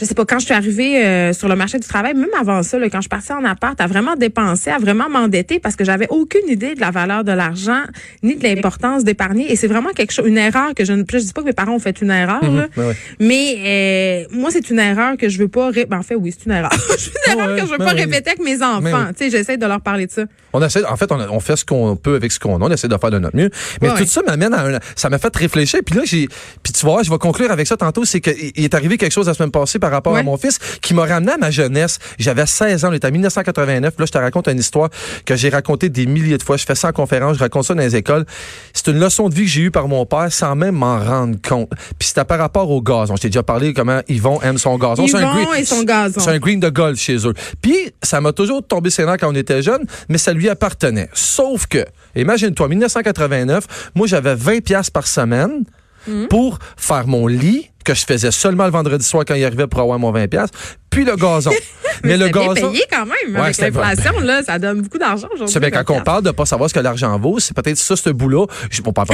je 0.00 0.06
sais 0.06 0.14
pas, 0.14 0.24
quand 0.24 0.38
je 0.38 0.46
suis 0.46 0.54
arrivée 0.54 1.04
euh, 1.04 1.32
sur 1.34 1.46
le 1.46 1.56
marché 1.56 1.78
du 1.78 1.86
travail, 1.86 2.14
même 2.14 2.30
avant 2.38 2.62
ça, 2.62 2.78
là, 2.78 2.88
quand 2.88 3.02
je 3.02 3.08
partie 3.08 3.32
en 3.32 3.44
appart, 3.44 3.78
à 3.80 3.86
vraiment 3.86 4.16
dépenser, 4.16 4.70
à 4.70 4.78
vraiment 4.78 5.10
m'endetter 5.10 5.58
parce 5.58 5.76
que 5.76 5.84
j'avais 5.84 6.06
aucune 6.08 6.48
idée 6.48 6.74
de 6.74 6.80
la 6.80 6.90
valeur 6.90 7.22
de 7.22 7.32
l'argent 7.32 7.82
ni 8.22 8.36
de 8.36 8.42
l'importance 8.42 9.04
d'épargner. 9.04 9.52
Et 9.52 9.56
c'est 9.56 9.66
vraiment 9.66 9.90
quelque 9.90 10.12
chose, 10.12 10.26
une 10.26 10.38
erreur 10.38 10.74
que 10.74 10.84
je 10.84 10.94
ne, 10.94 11.04
je 11.06 11.18
dis 11.18 11.32
pas 11.32 11.42
que 11.42 11.46
mes 11.46 11.52
parents 11.52 11.74
ont 11.74 11.78
fait 11.78 12.00
une 12.00 12.10
erreur, 12.10 12.42
là, 12.42 12.68
ben 12.74 12.88
ouais. 12.88 12.96
mais 13.18 14.26
euh, 14.30 14.36
moi 14.36 14.50
c'est 14.50 14.70
une 14.70 14.78
erreur 14.78 15.16
que 15.18 15.28
je 15.28 15.38
veux 15.38 15.48
pas. 15.48 15.70
Ré... 15.70 15.84
Ben, 15.84 15.98
en 15.98 16.02
fait, 16.02 16.14
oui, 16.14 16.32
c'est 16.36 16.46
une 16.46 16.52
erreur. 16.52 16.72
c'est 16.98 17.10
une 17.32 17.38
erreur 17.38 17.50
Ouais, 17.50 17.60
que 17.60 17.66
je 17.66 17.70
veux 17.72 17.78
ben 17.78 17.84
pas 17.84 17.94
oui. 17.94 18.00
répéter 18.00 18.30
avec 18.30 18.42
mes 18.42 18.62
enfants. 18.62 19.08
Tu 19.16 19.24
sais, 19.24 19.30
j'essaie 19.30 19.56
de 19.56 19.66
leur 19.66 19.80
parler 19.80 20.06
de 20.06 20.12
ça. 20.12 20.22
On 20.52 20.62
essaie, 20.62 20.84
en 20.84 20.96
fait, 20.96 21.10
on, 21.12 21.40
fait 21.40 21.56
ce 21.56 21.64
qu'on 21.64 21.96
peut 21.96 22.14
avec 22.14 22.32
ce 22.32 22.38
qu'on 22.38 22.56
a. 22.56 22.64
On 22.64 22.70
essaie 22.70 22.88
de 22.88 22.96
faire 22.96 23.10
de 23.10 23.18
notre 23.18 23.36
mieux. 23.36 23.50
Mais 23.80 23.90
Ouais, 23.90 23.98
tout 23.98 24.06
ça 24.06 24.22
m'amène 24.26 24.54
à 24.54 24.66
un, 24.66 24.78
ça 24.96 25.08
m'a 25.08 25.18
fait 25.18 25.34
réfléchir. 25.34 25.80
Puis 25.84 25.94
là, 25.94 26.02
j'ai, 26.04 26.28
puis 26.62 26.72
tu 26.72 26.84
vois, 26.84 27.02
je 27.02 27.10
vais 27.10 27.18
conclure 27.18 27.50
avec 27.50 27.66
ça 27.66 27.76
tantôt. 27.76 28.04
C'est 28.04 28.20
qu'il 28.20 28.52
il 28.54 28.64
est 28.64 28.74
arrivé 28.74 28.98
quelque 28.98 29.12
chose 29.12 29.26
la 29.26 29.34
semaine 29.34 29.50
passée 29.50 29.78
par 29.78 29.89
rapport 29.90 30.16
à 30.16 30.22
mon 30.22 30.36
fils 30.36 30.58
qui 30.80 30.94
m'a 30.94 31.04
ramené 31.04 31.32
à 31.32 31.36
ma 31.38 31.50
jeunesse. 31.50 31.98
J'avais 32.18 32.46
16 32.46 32.84
ans. 32.84 32.88
On 32.90 32.92
était 32.92 33.08
en 33.08 33.10
1989. 33.12 33.94
Là, 33.98 34.06
je 34.06 34.12
te 34.12 34.18
raconte 34.18 34.48
une 34.48 34.58
histoire 34.58 34.88
que 35.24 35.36
j'ai 35.36 35.48
racontée 35.48 35.88
des 35.88 36.06
milliers 36.06 36.38
de 36.38 36.42
fois. 36.42 36.56
Je 36.56 36.64
fais 36.64 36.74
ça 36.74 36.88
en 36.88 36.92
conférence. 36.92 37.34
Je 37.36 37.40
raconte 37.40 37.64
ça 37.64 37.74
dans 37.74 37.82
les 37.82 37.96
écoles. 37.96 38.24
C'est 38.72 38.88
une 38.88 38.98
leçon 39.00 39.28
de 39.28 39.34
vie 39.34 39.42
que 39.44 39.50
j'ai 39.50 39.62
eue 39.62 39.70
par 39.70 39.88
mon 39.88 40.06
père 40.06 40.32
sans 40.32 40.54
même 40.56 40.74
m'en 40.76 40.98
rendre 40.98 41.36
compte. 41.46 41.70
Puis 41.98 42.08
c'était 42.08 42.24
par 42.24 42.38
rapport 42.38 42.70
au 42.70 42.80
gazon. 42.82 43.16
Je 43.16 43.22
t'ai 43.22 43.28
déjà 43.28 43.42
parlé 43.42 43.72
comment 43.74 44.00
Yvon 44.08 44.40
aime 44.42 44.58
son 44.58 44.76
gazon. 44.78 45.06
C'est 45.06 45.16
un 45.16 45.20
Yvon 45.20 45.44
green- 45.44 45.60
et 45.62 45.64
son 45.64 45.82
gazon. 45.82 46.20
C'est 46.20 46.30
un 46.30 46.38
green 46.38 46.60
de 46.60 46.68
golf 46.68 46.98
chez 46.98 47.16
eux. 47.26 47.34
Puis, 47.62 47.76
ça 48.02 48.20
m'a 48.20 48.32
toujours 48.32 48.66
tombé 48.66 48.90
ses 48.90 49.04
quand 49.04 49.16
on 49.30 49.34
était 49.34 49.62
jeune, 49.62 49.84
mais 50.08 50.18
ça 50.18 50.32
lui 50.32 50.48
appartenait. 50.48 51.08
Sauf 51.14 51.66
que, 51.66 51.84
imagine-toi, 52.14 52.68
1989, 52.68 53.90
moi, 53.94 54.06
j'avais 54.06 54.34
20 54.34 54.60
pièces 54.62 54.90
par 54.90 55.06
semaine 55.06 55.64
Hmm. 56.08 56.28
pour 56.28 56.58
faire 56.78 57.06
mon 57.06 57.26
lit, 57.26 57.69
que 57.92 57.98
je 57.98 58.04
faisais 58.04 58.30
seulement 58.30 58.64
le 58.64 58.70
vendredi 58.70 59.04
soir 59.04 59.24
quand 59.26 59.34
il 59.34 59.44
arrivait 59.44 59.66
pour 59.66 59.80
avoir 59.80 59.98
mon 59.98 60.12
20 60.12 60.28
pièces, 60.28 60.50
puis 60.90 61.04
le 61.04 61.16
gazon. 61.16 61.50
mais 62.04 62.16
le 62.16 62.26
c'était 62.26 62.38
bien 62.38 62.54
gazon... 62.54 62.70
payé 62.70 62.84
quand 62.90 63.06
même. 63.06 63.34
Ouais, 63.34 63.40
avec 63.40 63.58
l'inflation, 63.58 64.20
là, 64.20 64.42
ça 64.42 64.58
donne 64.58 64.82
beaucoup 64.82 64.98
d'argent 64.98 65.28
aujourd'hui. 65.32 65.52
C'est 65.52 65.60
bien, 65.60 65.70
quand 65.70 65.80
on 65.88 65.98
24. 65.98 66.04
parle 66.04 66.22
de 66.24 66.30
pas 66.30 66.46
savoir 66.46 66.68
ce 66.70 66.74
que 66.74 66.80
l'argent 66.80 67.18
vaut, 67.18 67.38
c'est 67.38 67.54
peut-être 67.54 67.76
ça, 67.76 67.96
ce 67.96 68.10
bout-là. 68.10 68.46
Je- 68.70 68.82
Mon 68.82 68.92
père 68.92 69.04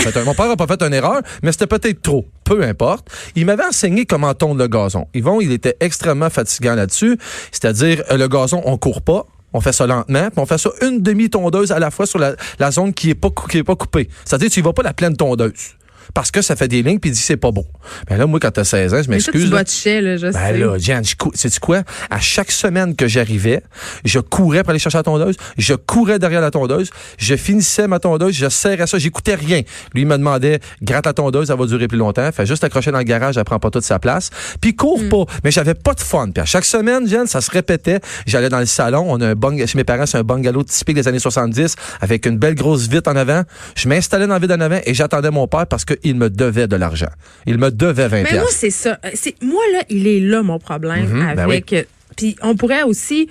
n'a 0.49 0.57
pas, 0.57 0.67
fait 0.67 0.83
une 0.83 0.95
erreur, 0.95 1.21
mais 1.43 1.53
c'était 1.53 1.67
peut-être 1.67 2.03
trop. 2.03 2.27
Peu 2.45 2.63
importe. 2.63 3.09
Il 3.35 3.47
m'avait 3.47 3.65
enseigné 3.65 4.07
comment 4.07 4.33
tondre 4.35 4.61
le 4.61 4.69
gazon. 4.69 5.07
Yvon, 5.15 5.41
il 5.41 5.53
était 5.53 5.77
extrêmement 5.81 6.31
fatigant 6.31 6.75
là-dessus. 6.75 7.19
C'est-à-dire, 7.53 8.03
euh, 8.11 8.17
le 8.17 8.29
gazon, 8.29 8.63
on 8.65 8.77
court 8.79 9.03
pas. 9.03 9.25
On 9.53 9.61
fait 9.61 9.73
ça 9.73 9.87
lentement, 9.87 10.29
puis 10.31 10.39
on 10.39 10.45
fait 10.45 10.59
ça 10.59 10.69
une 10.83 11.01
demi-tondeuse 11.01 11.73
à 11.73 11.79
la 11.79 11.91
fois 11.91 12.05
sur 12.07 12.19
la, 12.19 12.35
la 12.59 12.71
zone 12.71 12.93
qui 12.93 13.11
est 13.11 13.15
pas, 13.15 13.31
cou- 13.31 13.47
qui 13.47 13.59
est 13.59 13.65
pas 13.65 13.77
coupée. 13.77 14.09
C'est-à-dire, 14.25 14.51
tu 14.51 14.61
y 14.61 14.63
vas 14.63 14.73
pas 14.75 14.83
la 14.83 14.93
pleine 14.93 15.17
tondeuse. 15.17 15.77
Parce 16.15 16.31
que 16.31 16.43
ça 16.43 16.57
fait 16.57 16.69
des 16.69 16.83
lignes, 16.83 16.99
puis 16.99 17.11
il 17.11 17.13
dit 17.15 17.21
c'est 17.21 17.37
pas 17.37 17.51
bon. 17.51 17.67
Ben 18.09 18.17
là, 18.17 18.27
moi, 18.27 18.41
quand 18.41 18.51
t'as 18.51 18.65
16 18.65 18.95
ans, 18.95 19.03
je 19.03 19.11
Mais 19.11 19.21
ça, 19.21 19.33
tu 19.33 19.39
m'excuse. 19.39 19.51
là. 19.51 20.01
là, 20.01 20.17
je 20.17 20.27
Ben 20.27 20.33
sais. 20.33 20.59
là, 20.59 20.79
Jan, 20.79 21.01
je 21.05 21.15
cou- 21.17 21.33
sais-tu 21.35 21.61
quoi? 21.61 21.83
À 22.11 22.21
chaque 22.21 22.51
semaine 22.51 22.95
que 22.97 23.07
j'arrivais, 23.09 23.63
je 24.05 24.19
courais 24.21 24.63
pour 24.63 24.71
aller 24.71 24.79
chercher 24.79 24.99
la 24.99 25.03
tondeuse, 25.05 25.37
je 25.59 25.75
courais 25.75 26.19
derrière 26.19 26.41
la 26.41 26.51
tondeuse, 26.51 26.91
je 27.19 27.35
finissais 27.37 27.87
ma 27.89 27.99
tondeuse, 27.99 28.35
je 28.35 28.49
serrais 28.49 28.87
ça, 28.87 28.99
j'écoutais 28.99 29.35
rien. 29.35 29.63
Lui, 29.95 30.03
il 30.03 30.07
me 30.07 30.17
demandait, 30.17 30.61
gratte 30.83 31.07
la 31.07 31.13
tondeuse, 31.13 31.51
elle 31.51 31.59
va 31.59 31.67
durer 31.67 31.89
plus 31.89 31.99
longtemps, 31.99 32.31
fait 32.33 32.47
juste 32.47 32.65
accrocher 32.65 32.91
dans 32.91 32.99
le 32.99 33.05
garage, 33.05 33.37
elle 33.37 33.45
prend 33.45 33.59
pas 33.59 33.71
toute 33.71 33.85
sa 33.85 33.99
place, 33.99 34.31
puis 34.61 34.75
cours 34.75 35.01
Mm. 35.03 35.09
pas. 35.09 35.25
Mais 35.45 35.51
j'avais 35.51 35.75
pas 35.75 35.95
de 35.95 36.01
fun. 36.01 36.31
Puis 36.33 36.41
à 36.43 36.45
chaque 36.47 36.65
semaine, 36.65 37.07
Jan, 37.09 37.27
ça 37.27 37.41
se 37.41 37.51
répétait. 37.51 38.01
J'allais 38.27 38.49
dans 38.49 38.61
le 38.61 38.67
salon, 38.67 39.05
on 39.09 39.21
a 39.21 39.29
un 39.29 39.35
bung, 39.35 39.65
chez 39.67 39.77
mes 39.79 39.85
parents, 39.85 40.07
c'est 40.07 40.19
un 40.19 40.23
bungalow 40.23 40.63
typique 40.63 40.97
des 40.97 41.09
années 41.09 41.19
70, 41.19 41.75
avec 42.01 42.27
une 42.27 42.39
belle 42.39 42.55
grosse 42.55 42.89
vitre 42.89 43.11
en 43.11 43.17
avant. 43.17 43.43
Je 43.75 43.89
m'installais 43.89 44.27
dans 44.27 44.35
la 44.35 44.39
vitre 44.39 44.55
en 44.55 44.61
avant 44.61 44.81
et 44.85 44.95
j'attendais 44.95 45.31
mon 45.31 45.47
père 45.47 45.67
parce 45.67 45.85
qu'il 46.01 46.17
me 46.17 46.31
devait 46.31 46.67
de 46.69 46.77
l'argent. 46.77 47.11
Il 47.47 47.59
me 47.59 47.71
devait 47.71 48.09
20 48.09 48.23
Mais 48.23 48.39
moi, 48.39 48.49
c'est 48.51 48.71
ça. 48.71 48.99
Euh, 49.05 49.11
C'est 49.15 49.35
moi 49.43 49.63
là, 49.73 49.81
il 49.89 50.07
est 50.07 50.21
là 50.21 50.43
mon 50.43 50.59
problème 50.59 51.07
Mhm, 51.09 51.35
ben 51.35 51.39
avec. 51.45 51.73
euh, 51.73 51.83
Puis 52.17 52.37
on 52.43 52.55
pourrait 52.57 52.83
aussi 52.83 53.29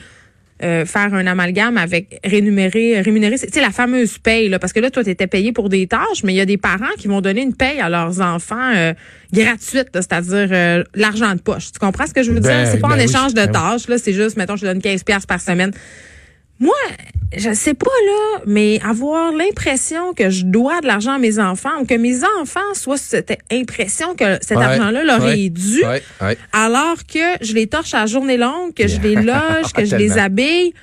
euh, 0.64 0.86
faire 0.86 1.14
un 1.14 1.28
amalgame 1.28 1.78
avec 1.78 2.18
rémunérer, 2.24 3.02
rémunérer, 3.02 3.38
tu 3.38 3.48
sais 3.52 3.60
la 3.62 3.72
fameuse 3.72 4.18
paye 4.20 4.48
là, 4.48 4.58
parce 4.58 4.72
que 4.72 4.80
là 4.80 4.90
toi 4.90 5.04
tu 5.04 5.10
étais 5.10 5.28
payé 5.28 5.52
pour 5.52 5.68
des 5.68 5.86
tâches, 5.86 6.24
mais 6.24 6.34
il 6.34 6.38
y 6.38 6.42
a 6.42 6.46
des 6.46 6.56
parents 6.58 6.94
qui 6.98 7.10
vont 7.10 7.20
donner 7.20 7.42
une 7.42 7.54
paye 7.54 7.80
à 7.82 7.90
leurs 7.90 8.22
enfants 8.22 8.72
euh, 8.74 8.94
gratuite, 9.34 9.90
c'est-à-dire 9.94 10.48
euh, 10.52 10.84
l'argent 10.96 11.34
de 11.36 11.42
poche. 11.42 11.74
Tu 11.74 11.80
comprends 11.80 12.08
ce 12.08 12.14
que 12.14 12.24
je 12.24 12.32
veux 12.32 12.40
Ben, 12.40 12.64
dire 12.64 12.72
C'est 12.72 12.80
pas 12.80 12.88
en 12.88 12.92
ben 12.92 13.00
oui, 13.00 13.04
échange 13.04 13.34
de 13.34 13.46
ben 13.46 13.52
tâches 13.52 13.90
là, 13.90 13.98
c'est 13.98 14.14
juste 14.14 14.38
mettons 14.38 14.56
je 14.56 14.66
donne 14.66 14.82
15 14.82 15.04
pièces 15.04 15.26
par 15.26 15.42
semaine. 15.42 15.72
Moi, 16.60 16.74
je 17.36 17.54
sais 17.54 17.74
pas 17.74 17.86
là, 17.86 18.42
mais 18.46 18.80
avoir 18.84 19.34
l'impression 19.34 20.14
que 20.14 20.30
je 20.30 20.46
dois 20.46 20.80
de 20.82 20.88
l'argent 20.88 21.14
à 21.14 21.18
mes 21.20 21.38
enfants 21.40 21.82
ou 21.82 21.86
que 21.86 21.96
mes 21.96 22.20
enfants 22.42 22.74
soient 22.74 22.98
cette 22.98 23.38
impression 23.52 24.16
que 24.16 24.38
cet 24.42 24.58
Ouais, 24.58 24.64
argent-là 24.64 25.04
leur 25.04 25.22
ouais, 25.24 25.40
est 25.42 25.50
dû, 25.50 25.84
ouais, 25.86 26.38
alors 26.54 26.98
que 27.12 27.20
je 27.42 27.54
les 27.54 27.68
torche 27.68 27.94
à 27.94 28.02
la 28.02 28.06
journée 28.06 28.38
longue, 28.38 28.74
que 28.74 28.88
je 28.88 29.00
les 29.02 29.16
loge, 29.16 29.74
que 29.76 29.84
je 29.86 29.96
les 29.98 30.18
habille. 30.18 30.74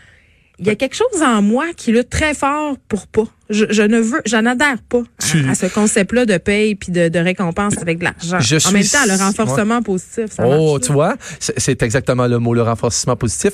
Il 0.58 0.66
y 0.66 0.70
a 0.70 0.76
quelque 0.76 0.94
chose 0.94 1.22
en 1.22 1.42
moi 1.42 1.64
qui 1.76 1.90
lutte 1.90 2.10
très 2.10 2.34
fort 2.34 2.76
pour 2.86 3.06
pas. 3.08 3.24
Je, 3.50 3.64
je 3.70 3.82
ne 3.82 3.98
veux, 3.98 4.20
je 4.26 4.36
n'adhère 4.36 4.80
pas 4.88 5.02
à, 5.46 5.50
à 5.50 5.54
ce 5.56 5.66
concept-là 5.66 6.24
de 6.24 6.36
paye 6.36 6.74
puis 6.76 6.92
de, 6.92 7.08
de 7.08 7.18
récompense 7.18 7.78
avec 7.78 7.98
de 7.98 8.04
l'argent. 8.04 8.38
Je 8.40 8.56
En 8.56 8.60
suis- 8.60 8.72
même 8.72 8.84
temps, 8.84 9.04
le 9.08 9.18
renforcement 9.18 9.82
positif, 9.82 10.26
ça 10.30 10.46
oh, 10.46 10.74
marche. 10.74 10.86
tu 10.86 10.92
vois, 10.92 11.16
c'est 11.40 11.82
exactement 11.82 12.26
le 12.28 12.38
mot, 12.38 12.54
le 12.54 12.62
renforcement 12.62 13.16
positif. 13.16 13.52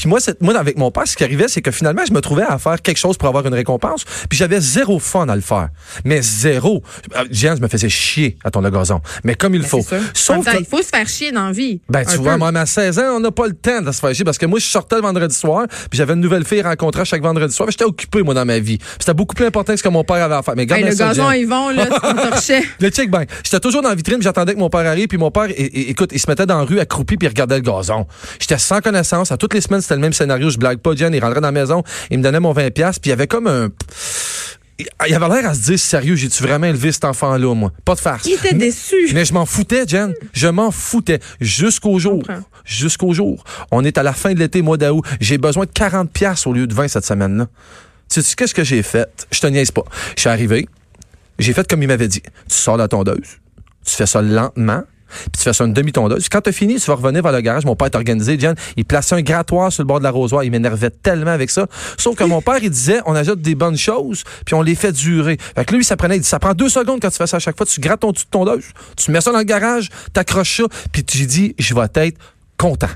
Puis 0.00 0.08
moi, 0.08 0.18
moi, 0.40 0.56
avec 0.58 0.78
mon 0.78 0.90
père, 0.90 1.06
ce 1.06 1.14
qui 1.14 1.24
arrivait, 1.24 1.46
c'est 1.48 1.60
que 1.60 1.70
finalement, 1.70 2.02
je 2.08 2.12
me 2.14 2.20
trouvais 2.22 2.42
à 2.42 2.56
faire 2.58 2.80
quelque 2.80 2.96
chose 2.96 3.18
pour 3.18 3.28
avoir 3.28 3.46
une 3.46 3.52
récompense. 3.52 4.04
Puis 4.30 4.38
j'avais 4.38 4.58
zéro 4.60 4.98
fun 4.98 5.28
à 5.28 5.34
le 5.36 5.42
faire. 5.42 5.68
Mais 6.06 6.22
zéro. 6.22 6.82
Euh, 7.16 7.24
Jean, 7.30 7.54
je 7.56 7.60
me 7.60 7.68
faisais 7.68 7.90
chier 7.90 8.38
à 8.44 8.50
ton 8.50 8.62
le 8.62 8.70
gazon. 8.70 9.00
Mais 9.24 9.34
comme 9.34 9.54
il 9.54 9.60
Ben, 9.60 9.68
faut. 9.68 9.82
Sauf 10.14 10.44
temps, 10.44 10.52
que, 10.52 10.58
il 10.60 10.64
faut 10.64 10.80
se 10.82 10.88
faire 10.88 11.06
chier 11.06 11.32
dans 11.32 11.46
la 11.46 11.52
vie. 11.52 11.82
ben, 11.88 12.04
tu 12.04 12.16
peu. 12.16 12.22
vois, 12.22 12.38
moi, 12.38 12.48
à 12.54 12.64
16 12.66 12.98
ans, 12.98 13.16
on 13.16 13.20
n'a 13.20 13.30
pas 13.30 13.46
le 13.46 13.52
temps 13.52 13.82
de 13.82 13.92
se 13.92 14.00
faire 14.00 14.14
chier 14.14 14.24
parce 14.24 14.38
que 14.38 14.46
moi, 14.46 14.58
je 14.58 14.64
sortais 14.66 14.96
le 14.96 15.02
vendredi 15.02 15.34
soir, 15.34 15.66
puis 15.68 15.98
j'avais 15.98 16.14
une 16.14 16.20
nouvelle 16.20 16.46
fille 16.46 16.62
rencontrée 16.62 17.04
chaque 17.04 17.22
vendredi 17.22 17.54
soir. 17.54 17.70
J'étais 17.70 17.84
occupé, 17.84 18.22
moi, 18.22 18.32
dans 18.32 18.46
ma 18.46 18.58
vie. 18.58 18.78
Puis 18.78 18.86
C'était 19.00 19.12
beaucoup 19.14 19.34
plus 19.34 19.44
important 19.46 19.72
que 19.74 19.78
ce 19.78 19.82
que 19.82 19.88
mon 19.90 20.02
père 20.04 20.24
avait 20.24 20.36
à 20.36 20.42
faire. 20.42 20.54
Mais 20.56 20.66
Hey, 20.70 20.84
le 20.84 20.92
ça, 20.92 21.08
gazon, 21.08 21.30
ils 21.32 21.46
vont, 21.46 21.68
là. 21.70 21.88
Le 22.80 22.88
check 22.88 23.10
bang. 23.10 23.26
J'étais 23.44 23.60
toujours 23.60 23.82
dans 23.82 23.88
la 23.90 23.94
vitrine, 23.94 24.22
j'attendais 24.22 24.54
que 24.54 24.58
mon 24.58 24.70
père 24.70 24.86
arrive, 24.86 25.08
puis 25.08 25.18
mon 25.18 25.30
père, 25.30 25.46
écoute, 25.56 26.10
il 26.12 26.18
se 26.20 26.28
mettait 26.30 26.46
dans 26.46 26.58
la 26.58 26.64
rue 26.64 26.78
accroupi, 26.80 27.16
puis 27.16 27.26
il 27.26 27.28
regardait 27.28 27.56
le 27.56 27.62
gazon. 27.62 28.06
J'étais 28.38 28.58
sans 28.58 28.80
connaissance. 28.80 29.30
À 29.32 29.36
toutes 29.36 29.52
les 29.54 29.60
semaines, 29.60 29.80
c'était 29.90 29.96
le 29.96 30.02
même 30.02 30.12
scénario. 30.12 30.50
Je 30.50 30.58
blague 30.58 30.78
pas, 30.78 30.94
Jen. 30.94 31.12
Il 31.12 31.20
rentrait 31.20 31.40
dans 31.40 31.48
la 31.48 31.52
maison, 31.52 31.82
il 32.12 32.18
me 32.18 32.22
donnait 32.22 32.38
mon 32.38 32.52
20$, 32.52 32.70
piastres, 32.70 33.00
puis 33.00 33.08
il 33.08 33.10
y 33.10 33.12
avait 33.12 33.26
comme 33.26 33.48
un. 33.48 33.70
Il 35.06 35.14
avait 35.14 35.28
l'air 35.28 35.50
à 35.50 35.54
se 35.54 35.62
dire, 35.62 35.78
sérieux, 35.78 36.14
j'ai-tu 36.14 36.42
vraiment 36.44 36.68
élevé 36.68 36.92
cet 36.92 37.04
enfant-là, 37.04 37.54
moi? 37.54 37.72
Pas 37.84 37.96
de 37.96 38.00
farce. 38.00 38.24
Il 38.24 38.34
était 38.34 38.54
déçu. 38.54 39.10
Mais 39.12 39.24
je 39.24 39.34
m'en 39.34 39.44
foutais, 39.44 39.86
Jen. 39.86 40.14
Je 40.32 40.46
m'en 40.46 40.70
foutais. 40.70 41.18
Jusqu'au 41.40 41.98
jour. 41.98 42.22
Jusqu'au 42.64 43.12
jour. 43.12 43.44
On 43.72 43.84
est 43.84 43.98
à 43.98 44.02
la 44.02 44.12
fin 44.12 44.32
de 44.32 44.38
l'été, 44.38 44.62
mois 44.62 44.78
d'août. 44.78 45.04
J'ai 45.20 45.38
besoin 45.38 45.66
de 45.66 45.70
40 45.70 46.10
pièces 46.10 46.46
au 46.46 46.52
lieu 46.52 46.66
de 46.66 46.72
20 46.72 46.88
cette 46.88 47.04
semaine-là. 47.04 47.48
Tu 48.08 48.22
sais, 48.22 48.34
qu'est-ce 48.36 48.54
que 48.54 48.64
j'ai 48.64 48.82
fait? 48.82 49.26
Je 49.30 49.40
te 49.40 49.48
niaise 49.48 49.72
pas. 49.72 49.84
Je 50.14 50.20
suis 50.20 50.30
arrivé. 50.30 50.68
J'ai 51.38 51.52
fait 51.52 51.68
comme 51.68 51.82
il 51.82 51.88
m'avait 51.88 52.08
dit. 52.08 52.22
Tu 52.22 52.56
sors 52.56 52.76
la 52.76 52.88
tondeuse. 52.88 53.38
Tu 53.84 53.94
fais 53.96 54.06
ça 54.06 54.22
lentement. 54.22 54.84
Puis 55.10 55.38
tu 55.38 55.42
fais 55.42 55.52
ça 55.52 55.64
une 55.64 55.72
demi-tondeuse. 55.72 56.28
Quand 56.28 56.40
t'as 56.40 56.52
fini, 56.52 56.76
tu 56.76 56.86
vas 56.86 56.94
revenir 56.94 57.22
vers 57.22 57.32
le 57.32 57.40
garage. 57.40 57.64
Mon 57.64 57.76
père 57.76 57.86
est 57.86 57.96
organisé, 57.96 58.38
Jen. 58.38 58.54
Il 58.76 58.84
plaçait 58.84 59.14
un 59.14 59.22
grattoir 59.22 59.72
sur 59.72 59.82
le 59.82 59.86
bord 59.86 59.98
de 59.98 60.04
l'arrosoir. 60.04 60.44
Il 60.44 60.50
m'énervait 60.50 60.90
tellement 60.90 61.30
avec 61.30 61.50
ça. 61.50 61.66
Sauf 61.98 62.16
que 62.16 62.24
mon 62.24 62.42
père, 62.42 62.58
il 62.62 62.70
disait, 62.70 63.00
on 63.06 63.14
ajoute 63.14 63.40
des 63.40 63.54
bonnes 63.54 63.76
choses, 63.76 64.24
puis 64.44 64.54
on 64.54 64.62
les 64.62 64.74
fait 64.74 64.92
durer. 64.92 65.38
Fait 65.56 65.64
que 65.64 65.74
lui, 65.74 65.84
ça 65.84 65.96
prenait, 65.96 66.16
il 66.16 66.20
dit, 66.20 66.28
ça 66.28 66.38
prend 66.38 66.54
deux 66.54 66.68
secondes 66.68 67.00
quand 67.00 67.10
tu 67.10 67.16
fais 67.16 67.26
ça 67.26 67.36
à 67.36 67.40
chaque 67.40 67.56
fois. 67.56 67.66
Tu 67.66 67.80
grattes 67.80 68.00
ton 68.00 68.12
dessus 68.12 68.24
de 68.26 68.30
tondeuse. 68.30 68.64
Tu 68.96 69.10
mets 69.10 69.20
ça 69.20 69.32
dans 69.32 69.38
le 69.38 69.44
garage, 69.44 69.88
t'accroches 70.12 70.58
ça, 70.58 70.64
puis 70.92 71.04
tu 71.04 71.26
dis, 71.26 71.54
je 71.58 71.74
vais 71.74 71.86
être 71.94 72.18
content. 72.56 72.88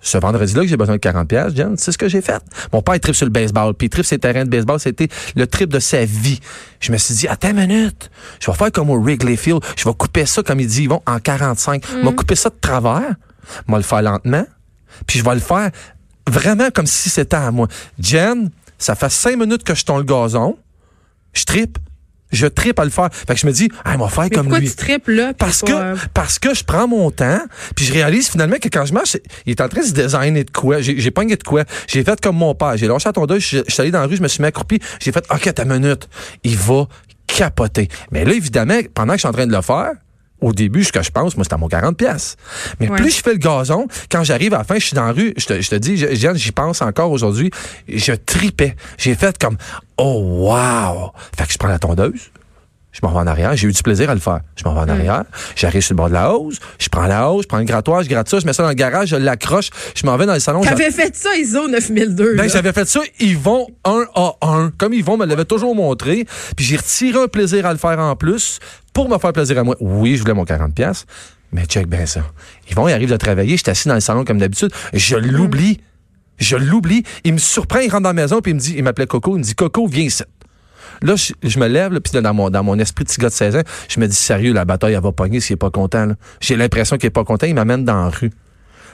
Ce 0.00 0.18
vendredi-là 0.18 0.62
que 0.62 0.68
j'ai 0.68 0.76
besoin 0.76 0.96
de 0.96 1.00
40 1.00 1.28
pièces, 1.28 1.54
Jen, 1.54 1.76
c'est 1.76 1.90
ce 1.90 1.98
que 1.98 2.08
j'ai 2.08 2.20
fait. 2.20 2.42
Mon 2.72 2.82
père, 2.82 2.94
il 2.94 3.00
tripe 3.00 3.14
sur 3.14 3.26
le 3.26 3.32
baseball, 3.32 3.74
puis 3.74 3.86
il 3.86 3.90
tripe 3.90 4.04
ses 4.04 4.18
terrains 4.18 4.44
de 4.44 4.50
baseball. 4.50 4.78
C'était 4.78 5.08
le 5.34 5.46
trip 5.46 5.70
de 5.70 5.78
sa 5.78 6.04
vie. 6.04 6.38
Je 6.80 6.92
me 6.92 6.98
suis 6.98 7.14
dit, 7.14 7.28
attends 7.28 7.50
une 7.50 7.66
minute. 7.66 8.10
Je 8.40 8.50
vais 8.50 8.56
faire 8.56 8.70
comme 8.70 8.90
au 8.90 9.00
Wrigley 9.00 9.36
Field. 9.36 9.60
Je 9.76 9.84
vais 9.84 9.94
couper 9.94 10.26
ça, 10.26 10.42
comme 10.42 10.60
ils 10.60 10.66
disent, 10.66 10.78
ils 10.78 10.88
vont 10.88 11.02
en 11.06 11.18
45. 11.18 11.84
Je 11.84 12.06
vais 12.06 12.14
couper 12.14 12.36
ça 12.36 12.50
de 12.50 12.56
travers. 12.60 13.16
Je 13.66 13.72
vais 13.72 13.78
le 13.78 13.82
faire 13.82 14.02
lentement. 14.02 14.46
Puis 15.06 15.18
je 15.18 15.24
vais 15.24 15.34
le 15.34 15.40
faire 15.40 15.70
vraiment 16.28 16.70
comme 16.70 16.86
si 16.86 17.08
c'était 17.08 17.36
à 17.36 17.50
moi. 17.50 17.68
Jen, 17.98 18.50
ça 18.78 18.94
fait 18.94 19.10
cinq 19.10 19.38
minutes 19.38 19.64
que 19.64 19.74
je 19.74 19.84
tourne 19.84 19.98
le 19.98 20.04
gazon. 20.04 20.56
Je 21.32 21.44
tripe. 21.44 21.78
Je 22.32 22.46
tripe 22.46 22.78
à 22.78 22.84
le 22.84 22.90
faire. 22.90 23.08
Fait 23.12 23.34
que 23.34 23.40
je 23.40 23.46
me 23.46 23.52
dis, 23.52 23.68
ah, 23.84 23.96
faire 24.08 24.24
Mais 24.24 24.30
comme 24.30 24.42
pourquoi 24.46 24.58
lui. 24.58 24.68
tu 24.68 24.76
tripes 24.76 25.08
là? 25.08 25.32
Parce 25.34 25.62
que, 25.62 25.72
euh, 25.72 25.96
parce 26.12 26.38
que 26.38 26.54
je 26.54 26.64
prends 26.64 26.88
mon 26.88 27.10
temps, 27.10 27.40
puis 27.74 27.84
je 27.84 27.92
réalise 27.92 28.28
finalement 28.28 28.56
que 28.60 28.68
quand 28.68 28.84
je 28.84 28.92
marche, 28.92 29.16
il 29.46 29.52
est 29.52 29.60
en 29.60 29.68
train 29.68 29.80
de 29.80 29.86
se 29.86 29.92
designer 29.92 30.44
de 30.44 30.50
quoi. 30.50 30.80
J'ai, 30.80 31.10
pogné 31.10 31.36
de 31.36 31.42
quoi. 31.42 31.64
J'ai 31.86 32.02
fait 32.02 32.20
comme 32.20 32.36
mon 32.36 32.54
père. 32.54 32.76
J'ai 32.76 32.88
lâché 32.88 33.08
la 33.08 33.12
tondeuse, 33.12 33.42
je 33.42 33.58
je 33.66 33.72
suis 33.72 33.80
allé 33.80 33.90
dans 33.90 34.00
la 34.00 34.06
rue, 34.06 34.16
je 34.16 34.22
me 34.22 34.28
suis 34.28 34.40
mis 34.42 34.48
accroupi. 34.48 34.80
J'ai 35.00 35.12
fait, 35.12 35.24
OK, 35.30 35.54
ta 35.54 35.64
minute. 35.64 36.08
Il 36.42 36.56
va 36.56 36.86
capoter. 37.26 37.88
Mais 38.10 38.24
là, 38.24 38.32
évidemment, 38.32 38.78
pendant 38.94 39.12
que 39.12 39.18
je 39.18 39.20
suis 39.20 39.28
en 39.28 39.32
train 39.32 39.46
de 39.46 39.52
le 39.52 39.62
faire, 39.62 39.92
au 40.40 40.52
début, 40.52 40.84
ce 40.84 40.92
que 40.92 41.02
je 41.02 41.10
pense, 41.10 41.36
moi, 41.36 41.44
c'était 41.44 41.54
à 41.54 41.58
mon 41.58 41.68
40 41.68 41.96
pièces. 41.96 42.36
Mais 42.80 42.88
Ouais. 42.90 42.96
plus 42.96 43.10
je 43.16 43.22
fais 43.22 43.32
le 43.32 43.38
gazon, 43.38 43.86
quand 44.10 44.22
j'arrive 44.24 44.52
à 44.54 44.58
la 44.58 44.64
fin, 44.64 44.74
je 44.78 44.84
suis 44.86 44.94
dans 44.94 45.06
la 45.06 45.12
rue, 45.12 45.32
je 45.36 45.46
te, 45.46 45.60
je 45.60 45.70
te 45.70 45.74
dis, 45.76 45.96
je- 45.96 46.14
Jeanne, 46.14 46.36
j'y 46.36 46.52
pense 46.52 46.82
encore 46.82 47.10
aujourd'hui, 47.10 47.50
je 47.88 48.12
tripais. 48.12 48.76
J'ai 48.98 49.14
fait 49.14 49.36
comme, 49.38 49.56
oh 49.96 50.20
wow! 50.50 51.12
Fait 51.36 51.46
que 51.46 51.52
je 51.52 51.58
prends 51.58 51.68
la 51.68 51.78
tondeuse, 51.78 52.30
Je 52.96 53.06
m'en 53.06 53.12
vais 53.12 53.18
en 53.18 53.26
arrière. 53.26 53.54
J'ai 53.56 53.68
eu 53.68 53.72
du 53.72 53.82
plaisir 53.82 54.08
à 54.08 54.14
le 54.14 54.20
faire. 54.20 54.40
Je 54.56 54.64
m'en 54.64 54.72
vais 54.72 54.80
en 54.80 54.88
arrière. 54.88 55.24
J'arrive 55.54 55.82
sur 55.82 55.92
le 55.92 55.98
bord 55.98 56.08
de 56.08 56.14
la 56.14 56.32
hausse. 56.32 56.58
Je 56.78 56.88
prends 56.88 57.06
la 57.06 57.30
hausse, 57.30 57.42
je 57.42 57.48
prends 57.48 57.58
le 57.58 57.64
grattoir, 57.64 58.02
je 58.02 58.08
gratte 58.08 58.28
ça, 58.28 58.38
je 58.38 58.46
mets 58.46 58.54
ça 58.54 58.62
dans 58.62 58.70
le 58.70 58.74
garage, 58.74 59.08
je 59.08 59.16
l'accroche. 59.16 59.68
Je 59.94 60.06
m'en 60.06 60.16
vais 60.16 60.24
dans 60.24 60.32
le 60.32 60.40
salon. 60.40 60.62
T'avais 60.62 60.90
fait 60.90 61.14
ça, 61.14 61.36
ISO 61.36 61.68
9002. 61.68 62.36
Ben, 62.36 62.48
j'avais 62.48 62.72
fait 62.72 62.88
ça, 62.88 63.00
Yvon 63.20 63.66
1 63.84 64.04
à 64.14 64.32
1. 64.40 64.72
Comme 64.78 64.94
Yvon 64.94 65.18
me 65.18 65.26
l'avait 65.26 65.44
toujours 65.44 65.74
montré. 65.74 66.26
Puis 66.56 66.64
j'ai 66.64 66.76
retiré 66.76 67.18
un 67.18 67.28
plaisir 67.28 67.66
à 67.66 67.72
le 67.72 67.78
faire 67.78 67.98
en 67.98 68.16
plus 68.16 68.60
pour 68.94 69.10
me 69.10 69.18
faire 69.18 69.32
plaisir 69.34 69.58
à 69.58 69.64
moi. 69.64 69.76
Oui, 69.80 70.16
je 70.16 70.22
voulais 70.22 70.34
mon 70.34 70.44
40$. 70.44 71.04
Mais 71.52 71.66
check 71.66 71.86
bien 71.88 72.06
ça. 72.06 72.22
Yvon, 72.70 72.88
il 72.88 72.92
arrive 72.92 73.10
de 73.10 73.16
travailler, 73.16 73.58
j'étais 73.58 73.72
assis 73.72 73.88
dans 73.88 73.94
le 73.94 74.00
salon 74.00 74.24
comme 74.24 74.38
d'habitude. 74.38 74.70
Je 74.94 75.16
l'oublie. 75.16 75.80
Je 76.38 76.56
l'oublie. 76.56 77.02
Il 77.24 77.34
me 77.34 77.38
surprend, 77.38 77.80
il 77.80 77.90
rentre 77.90 78.02
dans 78.02 78.10
la 78.10 78.14
maison, 78.14 78.40
puis 78.40 78.52
il 78.52 78.54
me 78.54 78.60
dit, 78.60 78.74
il 78.76 78.84
m'appelait 78.84 79.06
Coco, 79.06 79.36
il 79.36 79.38
me 79.38 79.42
dit, 79.42 79.54
Coco, 79.54 79.86
viens 79.86 80.04
ici. 80.04 80.22
Là, 81.02 81.14
je, 81.16 81.58
me 81.58 81.66
lève, 81.66 81.98
puis 82.00 82.20
dans 82.20 82.34
mon, 82.34 82.50
dans 82.50 82.62
mon 82.62 82.78
esprit 82.78 83.04
de 83.04 83.08
petit 83.08 83.20
gars 83.20 83.28
de 83.28 83.34
16 83.34 83.56
ans, 83.56 83.62
je 83.88 84.00
me 84.00 84.06
dis, 84.06 84.16
sérieux, 84.16 84.52
la 84.52 84.64
bataille, 84.64 84.94
elle 84.94 85.02
va 85.02 85.12
pogner 85.12 85.40
s'il 85.40 85.54
est 85.54 85.56
pas 85.56 85.70
content. 85.70 86.08
J'ai 86.40 86.56
l'impression 86.56 86.96
qu'il 86.96 87.06
est 87.06 87.10
pas 87.10 87.24
content. 87.24 87.46
Il 87.46 87.54
m'amène 87.54 87.84
dans 87.84 88.02
la 88.02 88.08
rue. 88.08 88.30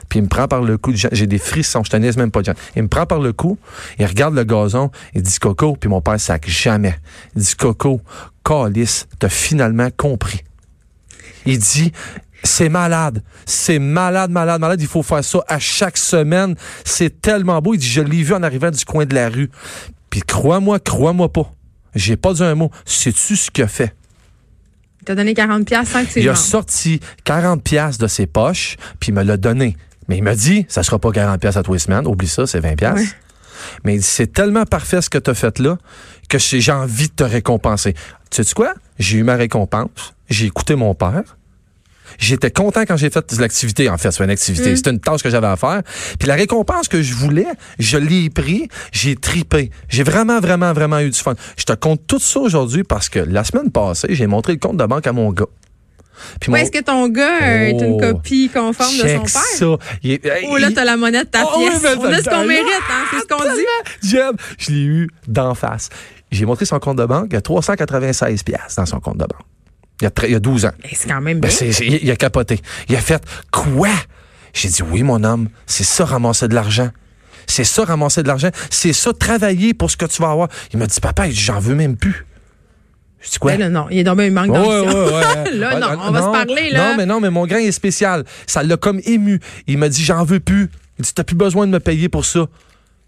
Puis 0.09 0.19
il 0.19 0.23
me 0.23 0.27
prend 0.27 0.47
par 0.47 0.61
le 0.61 0.77
cou. 0.77 0.93
J'ai 0.93 1.27
des 1.27 1.37
frissons, 1.37 1.83
je 1.83 1.89
te 1.89 2.19
même 2.19 2.31
pas 2.31 2.41
de. 2.41 2.53
Il 2.75 2.83
me 2.83 2.87
prend 2.87 3.05
par 3.05 3.19
le 3.19 3.33
cou, 3.33 3.57
il 3.99 4.05
regarde 4.05 4.35
le 4.35 4.43
gazon, 4.43 4.91
il 5.13 5.21
dit 5.21 5.39
Coco, 5.39 5.77
puis 5.79 5.89
mon 5.89 6.01
père 6.01 6.19
sac 6.19 6.47
jamais. 6.47 6.99
Il 7.35 7.41
dit 7.41 7.55
Coco, 7.55 8.01
Calice, 8.43 9.07
t'as 9.19 9.29
finalement 9.29 9.89
compris. 9.95 10.41
Il 11.45 11.57
dit 11.57 11.91
c'est 12.43 12.69
malade. 12.69 13.23
C'est 13.45 13.79
malade, 13.79 14.29
malade, 14.29 14.59
malade. 14.59 14.81
Il 14.81 14.87
faut 14.87 15.03
faire 15.03 15.23
ça 15.23 15.39
à 15.47 15.59
chaque 15.59 15.97
semaine. 15.97 16.55
C'est 16.83 17.21
tellement 17.21 17.61
beau. 17.61 17.73
Il 17.73 17.77
dit, 17.77 17.87
je 17.87 18.01
l'ai 18.01 18.21
vu 18.21 18.33
en 18.33 18.43
arrivant 18.43 18.69
du 18.69 18.83
coin 18.83 19.05
de 19.05 19.15
la 19.15 19.29
rue. 19.29 19.49
Puis 20.09 20.21
crois-moi, 20.21 20.79
crois-moi 20.79 21.31
pas. 21.31 21.53
J'ai 21.95 22.15
pas 22.15 22.33
dit 22.33 22.43
un 22.43 22.55
mot. 22.55 22.71
Sais-tu 22.85 23.35
ce 23.35 23.51
qu'il 23.51 23.63
a 23.63 23.67
fait? 23.67 23.93
Il 25.01 25.05
t'a 25.05 25.15
donné 25.15 25.33
40 25.33 25.65
pièces 25.65 25.89
sans 25.89 26.05
que 26.05 26.19
Il 26.19 26.29
a 26.29 26.35
sorti 26.35 26.99
40 27.25 27.61
pièces 27.61 27.97
de 27.97 28.07
ses 28.07 28.25
poches, 28.25 28.77
puis 28.99 29.09
il 29.09 29.13
me 29.13 29.23
l'a 29.23 29.37
donné. 29.37 29.75
Mais 30.07 30.17
il 30.17 30.23
m'a 30.23 30.35
dit, 30.35 30.65
ça 30.69 30.83
sera 30.83 30.99
pas 30.99 31.11
40 31.11 31.39
pièces 31.39 31.57
à 31.57 31.63
tous 31.63 31.73
les 31.73 31.79
semaines. 31.79 32.07
Oublie 32.07 32.27
ça, 32.27 32.47
c'est 32.47 32.59
20 32.59 32.75
pièces. 32.75 33.15
Mais 33.83 33.99
c'est 34.01 34.27
tellement 34.27 34.65
parfait 34.65 35.01
ce 35.01 35.09
que 35.09 35.17
tu 35.17 35.29
as 35.29 35.33
fait 35.33 35.59
là 35.59 35.77
que 36.29 36.37
j'ai 36.37 36.71
envie 36.71 37.09
de 37.09 37.13
te 37.13 37.23
récompenser. 37.23 37.93
Tu 38.29 38.43
sais 38.43 38.53
quoi? 38.53 38.73
J'ai 38.99 39.19
eu 39.19 39.23
ma 39.23 39.35
récompense. 39.35 40.13
J'ai 40.29 40.47
écouté 40.47 40.75
mon 40.75 40.95
père. 40.95 41.37
J'étais 42.17 42.51
content 42.51 42.81
quand 42.81 42.97
j'ai 42.97 43.09
fait 43.09 43.31
l'activité. 43.39 43.89
En 43.89 43.97
fait, 43.97 44.11
c'est 44.11 44.23
une 44.23 44.29
activité. 44.29 44.71
Mm. 44.71 44.75
C'était 44.75 44.89
une 44.91 44.99
tâche 44.99 45.23
que 45.23 45.29
j'avais 45.29 45.47
à 45.47 45.55
faire. 45.55 45.81
Puis 46.19 46.27
la 46.27 46.35
récompense 46.35 46.87
que 46.87 47.01
je 47.01 47.13
voulais, 47.13 47.47
je 47.79 47.97
l'ai 47.97 48.29
pris. 48.29 48.67
J'ai 48.91 49.15
tripé. 49.15 49.71
J'ai 49.89 50.03
vraiment, 50.03 50.39
vraiment, 50.39 50.73
vraiment 50.73 50.99
eu 50.99 51.09
du 51.09 51.19
fun. 51.19 51.35
Je 51.57 51.63
te 51.63 51.73
compte 51.73 52.01
tout 52.07 52.19
ça 52.19 52.39
aujourd'hui 52.39 52.83
parce 52.83 53.09
que 53.09 53.19
la 53.19 53.43
semaine 53.43 53.71
passée, 53.71 54.07
j'ai 54.11 54.27
montré 54.27 54.53
le 54.53 54.59
compte 54.59 54.77
de 54.77 54.85
banque 54.85 55.07
à 55.07 55.13
mon 55.13 55.31
gars. 55.31 55.45
Puis 56.39 56.53
Est-ce 56.53 56.71
que 56.71 56.81
ton 56.81 57.09
gars 57.09 57.67
est 57.67 57.71
une 57.71 57.99
oh, 58.01 58.13
copie 58.13 58.49
conforme 58.53 58.95
de 58.97 59.07
son 59.07 59.19
père? 59.19 59.27
Ça. 59.27 59.65
Il 60.03 60.19
oh 60.49 60.57
là, 60.57 60.69
t'as 60.73 60.85
la 60.85 60.95
monnaie 60.95 61.23
de 61.23 61.29
ta 61.29 61.43
oh, 61.43 61.57
pièce. 61.57 61.83
on 61.99 62.05
a 62.05 62.21
ce 62.21 62.29
qu'on 62.29 62.45
mérite, 62.45 62.67
hein? 62.89 63.05
c'est 63.11 63.19
ce 63.19 63.27
qu'on 63.27 63.43
dit. 63.55 63.65
J'aime. 64.03 64.35
Je 64.57 64.71
l'ai 64.71 64.83
eu 64.83 65.09
d'en 65.27 65.55
face. 65.55 65.89
J'ai 66.31 66.45
montré 66.45 66.65
son 66.65 66.79
compte 66.79 66.97
de 66.97 67.05
banque. 67.05 67.27
Il 67.31 67.33
y 67.33 67.37
a 67.37 67.41
396 67.41 68.43
pièces 68.43 68.75
dans 68.77 68.85
son 68.85 68.99
compte 68.99 69.17
de 69.17 69.25
banque. 69.25 69.52
Il 70.01 70.31
y 70.31 70.35
a, 70.35 70.39
12 70.39 70.65
ans. 70.65 70.71
C'est 70.91 71.07
quand 71.07 71.21
même 71.21 71.39
ben, 71.39 71.49
bien. 71.49 71.69
il, 71.81 72.11
a 72.11 72.15
capoté. 72.15 72.59
Il 72.89 72.95
a 72.95 73.01
fait 73.01 73.23
quoi? 73.51 73.89
J'ai 74.53 74.69
dit 74.69 74.81
oui, 74.81 75.03
mon 75.03 75.23
homme, 75.23 75.49
c'est 75.65 75.83
ça 75.83 76.05
ramasser 76.05 76.47
de 76.47 76.55
l'argent. 76.55 76.89
C'est 77.47 77.63
ça 77.63 77.85
ramasser 77.85 78.23
de 78.23 78.27
l'argent. 78.27 78.49
C'est 78.69 78.93
ça 78.93 79.13
travailler 79.13 79.73
pour 79.73 79.91
ce 79.91 79.97
que 79.97 80.05
tu 80.05 80.21
vas 80.21 80.31
avoir. 80.31 80.47
Il 80.73 80.79
m'a 80.79 80.87
dit, 80.87 80.99
papa, 80.99 81.29
j'en 81.29 81.59
veux 81.59 81.75
même 81.75 81.95
plus. 81.95 82.25
Je 83.21 83.31
dis 83.31 83.39
quoi? 83.39 83.51
Ben 83.51 83.59
là, 83.59 83.69
non, 83.69 83.87
il 83.89 83.99
est 83.99 84.03
dans 84.03 84.17
un 84.17 84.29
manque 84.29 84.47
d'ambition. 84.47 85.05
Ouais, 85.05 85.13
ouais, 85.13 85.51
là, 85.53 85.79
non, 85.79 86.01
on 86.07 86.11
va 86.11 86.21
se 86.21 86.45
parler, 86.45 86.69
là. 86.71 86.89
Non, 86.89 86.97
mais 86.97 87.05
non, 87.05 87.21
mais 87.21 87.29
mon 87.29 87.45
grain 87.45 87.59
est 87.59 87.71
spécial. 87.71 88.25
Ça 88.47 88.63
l'a 88.63 88.75
comme 88.75 88.99
ému. 89.05 89.39
Il 89.67 89.77
m'a 89.77 89.87
dit, 89.87 90.03
j'en 90.03 90.23
veux 90.23 90.41
plus. 90.41 90.69
Il 90.99 91.05
dit, 91.05 91.13
t'as 91.13 91.23
plus 91.23 91.35
besoin 91.35 91.65
de 91.65 91.71
me 91.71 91.79
payer 91.79 92.09
pour 92.09 92.25
ça. 92.25 92.47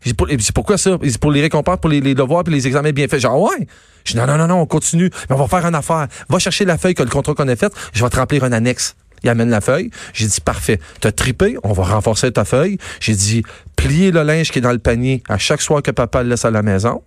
C'est 0.06 0.54
pourquoi 0.54 0.78
ça? 0.78 0.98
C'est 1.04 1.18
pour 1.18 1.32
les 1.32 1.42
récompenses, 1.42 1.80
pour 1.80 1.90
les, 1.90 2.02
devoirs 2.14 2.44
puis 2.44 2.54
les 2.54 2.68
examens 2.68 2.92
bien 2.92 3.08
faits. 3.08 3.22
Genre, 3.22 3.42
ouais. 3.42 3.68
Je 4.04 4.14
dis, 4.14 4.18
non, 4.18 4.28
non, 4.28 4.38
non, 4.38 4.48
non, 4.48 4.62
on 4.62 4.66
continue. 4.68 5.10
Mais 5.30 5.36
on 5.36 5.40
va 5.40 5.48
faire 5.48 5.66
une 5.68 5.76
affaire. 5.76 6.08
Va 6.30 6.40
chercher 6.40 6.66
la 6.66 6.78
feuille 6.78 6.94
que 6.94 7.04
le 7.04 7.10
contrat 7.10 7.34
qu'on 7.34 7.48
a 7.48 7.56
fait. 7.56 7.74
Je 7.94 8.04
vais 8.04 8.10
te 8.10 8.18
remplir 8.18 8.44
un 8.44 8.52
annexe. 8.52 8.96
Il 9.24 9.30
amène 9.30 9.50
la 9.50 9.62
feuille. 9.62 9.90
J'ai 10.14 10.28
dit, 10.28 10.42
parfait. 10.42 10.80
T'as 11.02 11.12
tripé. 11.12 11.58
On 11.64 11.74
va 11.74 11.84
renforcer 11.84 12.32
ta 12.32 12.46
feuille. 12.46 12.78
J'ai 13.00 13.16
dit, 13.16 13.44
plier 13.76 14.12
le 14.12 14.22
linge 14.22 14.52
qui 14.52 14.60
est 14.60 14.62
dans 14.62 14.72
le 14.72 14.80
panier 14.80 15.24
à 15.28 15.40
chaque 15.40 15.62
soir 15.62 15.82
que 15.82 15.90
papa 15.92 16.22
le 16.22 16.30
laisse 16.30 16.46
à 16.46 16.52
la 16.52 16.62
maison. 16.62 17.02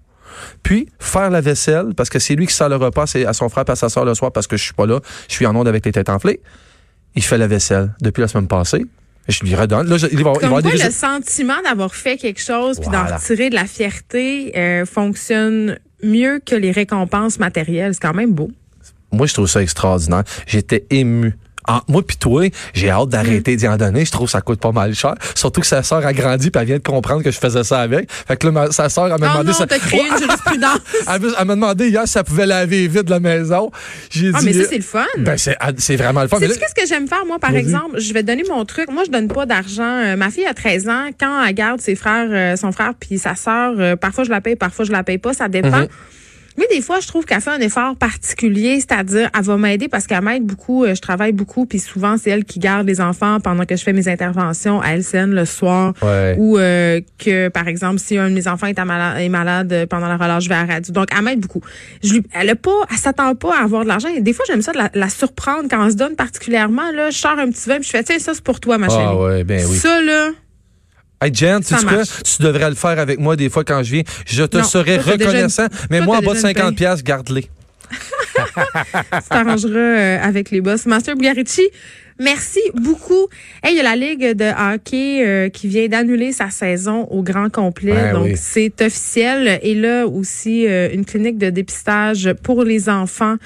Puis, 0.62 0.88
faire 0.98 1.30
la 1.30 1.40
vaisselle, 1.40 1.94
parce 1.96 2.10
que 2.10 2.18
c'est 2.18 2.34
lui 2.34 2.46
qui 2.46 2.54
sort 2.54 2.68
le 2.68 2.76
repas, 2.76 3.06
c'est 3.06 3.26
à 3.26 3.32
son 3.32 3.48
frère 3.48 3.64
et 3.68 3.70
à 3.70 3.76
sa 3.76 3.88
soeur 3.88 4.04
le 4.04 4.14
soir 4.14 4.32
parce 4.32 4.46
que 4.46 4.56
je 4.56 4.64
suis 4.64 4.74
pas 4.74 4.86
là. 4.86 5.00
Je 5.28 5.34
suis 5.34 5.46
en 5.46 5.54
onde 5.54 5.68
avec 5.68 5.84
les 5.84 5.92
têtes 5.92 6.08
enflées. 6.08 6.40
Il 7.14 7.22
fait 7.22 7.38
la 7.38 7.46
vaisselle 7.46 7.94
depuis 8.00 8.20
la 8.20 8.28
semaine 8.28 8.48
passée. 8.48 8.84
Je 9.28 9.44
lui 9.44 9.54
redonne. 9.54 9.88
Là, 9.88 9.96
il 10.10 10.24
va, 10.24 10.32
Comme 10.32 10.48
quoi, 10.48 10.60
le 10.62 10.90
sentiment 10.90 11.60
d'avoir 11.62 11.94
fait 11.94 12.16
quelque 12.16 12.40
chose 12.40 12.80
puis 12.80 12.88
d'en 12.88 13.04
retirer 13.04 13.50
de 13.50 13.54
la 13.54 13.66
fierté 13.66 14.52
euh, 14.56 14.86
fonctionne 14.86 15.78
mieux 16.02 16.40
que 16.44 16.54
les 16.54 16.70
récompenses 16.70 17.38
matérielles. 17.38 17.94
C'est 17.94 18.00
quand 18.00 18.14
même 18.14 18.32
beau. 18.32 18.50
Moi, 19.12 19.26
je 19.26 19.34
trouve 19.34 19.46
ça 19.46 19.62
extraordinaire. 19.62 20.24
J'étais 20.46 20.86
ému 20.90 21.34
moi 21.88 22.02
puis 22.06 22.16
toi, 22.16 22.48
j'ai 22.74 22.90
hâte 22.90 23.08
d'arrêter 23.08 23.56
d'y 23.56 23.68
en 23.68 23.76
donner. 23.76 24.04
Je 24.04 24.10
trouve 24.10 24.26
que 24.26 24.32
ça 24.32 24.40
coûte 24.40 24.60
pas 24.60 24.72
mal 24.72 24.94
cher. 24.94 25.14
Surtout 25.34 25.60
que 25.60 25.66
sa 25.66 25.82
sœur 25.82 26.04
a 26.06 26.12
grandi 26.12 26.50
puis 26.50 26.60
elle 26.60 26.66
vient 26.66 26.76
de 26.78 26.82
comprendre 26.82 27.22
que 27.22 27.30
je 27.30 27.38
faisais 27.38 27.64
ça 27.64 27.80
avec. 27.80 28.10
Fait 28.10 28.36
que 28.36 28.48
là, 28.48 28.70
sa 28.70 28.88
sœur, 28.88 29.06
elle 29.06 29.20
m'a 29.20 29.28
oh 29.28 29.42
demandé... 29.42 29.50
Non, 29.50 29.54
ça... 29.54 29.66
créé 29.66 30.00
une 30.00 30.18
jurisprudence. 30.18 30.80
elle, 31.06 31.46
m'a 31.46 31.54
demandé 31.54 31.88
hier 31.88 32.02
si 32.06 32.12
ça 32.12 32.24
pouvait 32.24 32.46
laver 32.46 32.88
vite 32.88 33.08
la 33.08 33.20
maison. 33.20 33.70
J'ai 34.10 34.30
ah, 34.34 34.40
mais 34.42 34.52
ça, 34.52 34.64
c'est 34.68 34.76
le 34.76 34.82
fun. 34.82 35.04
Ben, 35.18 35.36
c'est 35.36 35.96
vraiment 35.96 36.22
le 36.22 36.28
fun. 36.28 36.38
C'est 36.40 36.58
qu'est-ce 36.58 36.74
que 36.74 36.86
j'aime 36.86 37.08
faire, 37.08 37.24
moi, 37.26 37.38
par 37.38 37.54
exemple? 37.54 37.98
Je 37.98 38.12
vais 38.12 38.22
donner 38.22 38.44
mon 38.48 38.64
truc. 38.64 38.90
Moi, 38.90 39.04
je 39.06 39.10
donne 39.10 39.28
pas 39.28 39.46
d'argent. 39.46 39.82
Euh, 39.82 40.16
ma 40.16 40.30
fille 40.30 40.46
a 40.46 40.54
13 40.54 40.88
ans. 40.88 41.06
Quand 41.18 41.44
elle 41.44 41.54
garde 41.54 41.80
ses 41.80 41.94
frères, 41.94 42.28
euh, 42.30 42.56
son 42.56 42.72
frère 42.72 42.92
puis 42.98 43.18
sa 43.18 43.34
sœur, 43.34 43.74
euh, 43.78 43.96
parfois 43.96 44.24
je 44.24 44.30
la 44.30 44.40
paye, 44.40 44.56
parfois 44.56 44.84
je 44.84 44.92
la 44.92 45.02
paye 45.02 45.18
pas. 45.18 45.34
Ça 45.34 45.48
dépend. 45.48 45.68
Mm-hmm. 45.68 45.88
Mais 46.58 46.66
des 46.70 46.82
fois, 46.82 46.98
je 46.98 47.06
trouve 47.06 47.24
qu'elle 47.24 47.40
fait 47.40 47.50
un 47.50 47.60
effort 47.60 47.94
particulier, 47.94 48.80
c'est-à-dire, 48.80 49.30
elle 49.32 49.44
va 49.44 49.56
m'aider 49.56 49.86
parce 49.86 50.08
qu'elle 50.08 50.22
m'aide 50.22 50.44
beaucoup. 50.44 50.84
Euh, 50.84 50.96
je 50.96 51.00
travaille 51.00 51.30
beaucoup, 51.30 51.66
puis 51.66 51.78
souvent, 51.78 52.16
c'est 52.18 52.30
elle 52.30 52.44
qui 52.44 52.58
garde 52.58 52.84
les 52.84 53.00
enfants 53.00 53.38
pendant 53.38 53.64
que 53.64 53.76
je 53.76 53.82
fais 53.84 53.92
mes 53.92 54.08
interventions 54.08 54.80
à 54.80 54.96
LCN 54.96 55.30
le 55.30 55.44
soir. 55.44 55.94
Ou 56.02 56.58
euh, 56.58 57.00
que, 57.18 57.48
par 57.48 57.68
exemple, 57.68 58.00
si 58.00 58.18
un 58.18 58.28
de 58.28 58.34
mes 58.34 58.48
enfants 58.48 58.66
est 58.66 59.28
malade, 59.28 59.86
pendant 59.88 60.08
la 60.08 60.16
relâche, 60.16 60.44
je 60.44 60.48
vais 60.48 60.56
à 60.56 60.66
la 60.66 60.74
radio. 60.74 60.92
Donc, 60.92 61.06
elle 61.16 61.22
m'aide 61.22 61.40
beaucoup. 61.40 61.60
Je 62.02 62.14
lui, 62.14 62.22
elle 62.34 62.50
a 62.50 62.56
pas, 62.56 62.70
elle 62.90 62.96
s'attend 62.96 63.36
pas 63.36 63.56
à 63.56 63.62
avoir 63.62 63.84
de 63.84 63.88
l'argent. 63.88 64.08
Des 64.18 64.32
fois, 64.32 64.44
j'aime 64.48 64.62
ça 64.62 64.72
de 64.72 64.78
la, 64.98 65.08
surprendre 65.08 65.68
quand 65.70 65.86
on 65.86 65.90
se 65.90 65.96
donne 65.96 66.16
particulièrement. 66.16 66.90
Là, 66.92 67.10
je 67.10 67.18
sors 67.18 67.38
un 67.38 67.50
petit 67.50 67.68
vin, 67.68 67.76
puis 67.76 67.84
je 67.84 67.90
fais, 67.90 68.02
tiens, 68.02 68.18
ça, 68.18 68.34
c'est 68.34 68.42
pour 68.42 68.58
toi, 68.58 68.78
ma 68.78 68.86
ah 68.86 68.90
chérie. 68.90 69.16
ouais, 69.16 69.44
ben 69.44 69.64
oui. 69.64 69.76
Ça, 69.76 70.02
là. 70.02 70.30
Hey 71.20 71.34
Jen, 71.34 71.60
tu, 71.64 71.74
quoi? 71.74 72.02
tu 72.04 72.42
devrais 72.42 72.68
le 72.68 72.76
faire 72.76 72.98
avec 72.98 73.18
moi 73.18 73.34
des 73.34 73.50
fois 73.50 73.64
quand 73.64 73.82
je 73.82 73.94
viens. 73.94 74.02
Je 74.24 74.44
te 74.44 74.62
serais 74.62 74.98
reconnaissant. 74.98 75.66
Mais 75.90 76.00
moi, 76.00 76.18
en 76.18 76.22
bas 76.22 76.34
de 76.34 76.38
50 76.38 76.76
pièces, 76.76 77.02
garde-les. 77.02 77.48
tu 77.90 79.28
t'arrangeras 79.28 79.78
euh, 79.78 80.22
avec 80.22 80.50
les 80.50 80.60
boss. 80.60 80.86
Master 80.86 81.16
Bugarici, 81.16 81.68
merci 82.18 82.60
beaucoup. 82.74 83.28
Hey, 83.62 83.74
il 83.74 83.76
y 83.76 83.80
a 83.80 83.82
la 83.82 83.96
Ligue 83.96 84.32
de 84.32 84.74
hockey 84.74 85.26
euh, 85.26 85.48
qui 85.48 85.68
vient 85.68 85.88
d'annuler 85.88 86.32
sa 86.32 86.50
saison 86.50 87.06
au 87.10 87.22
grand 87.22 87.50
complet. 87.50 88.12
donc, 88.12 88.36
c'est 88.36 88.80
officiel. 88.82 89.58
Et 89.62 89.74
là 89.74 90.06
aussi, 90.06 90.66
euh, 90.66 90.88
une 90.92 91.04
clinique 91.04 91.38
de 91.38 91.50
dépistage 91.50 92.32
pour 92.42 92.64
les 92.64 92.88
enfants 92.88 93.36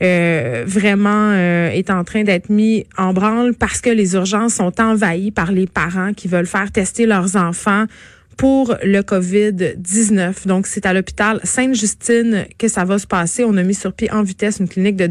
vraiment 0.00 1.32
est 1.32 1.90
en 1.90 2.04
train 2.04 2.22
d'être 2.22 2.50
mis 2.50 2.84
en 2.98 3.14
branle 3.14 3.54
parce 3.54 3.80
que 3.80 3.88
les 3.88 4.14
urgences 4.14 4.54
sont 4.54 4.80
envahies 4.80 5.30
par 5.30 5.52
les 5.52 5.66
parents 5.66 6.12
qui 6.12 6.28
veulent 6.28 6.46
faire 6.46 6.70
tester 6.70 7.06
leurs 7.06 7.36
enfants 7.36 7.86
pour 8.36 8.76
le 8.82 9.00
COVID-19. 9.00 10.46
Donc, 10.46 10.66
c'est 10.66 10.86
à 10.86 10.92
l'hôpital 10.92 11.40
Sainte-Justine 11.42 12.46
que 12.58 12.68
ça 12.68 12.84
va 12.84 12.98
se 12.98 13.06
passer. 13.06 13.44
On 13.44 13.56
a 13.56 13.62
mis 13.62 13.74
sur 13.74 13.92
pied 13.92 14.10
en 14.12 14.22
vitesse 14.22 14.58
une 14.60 14.68
clinique 14.68 14.96
de 14.96 15.04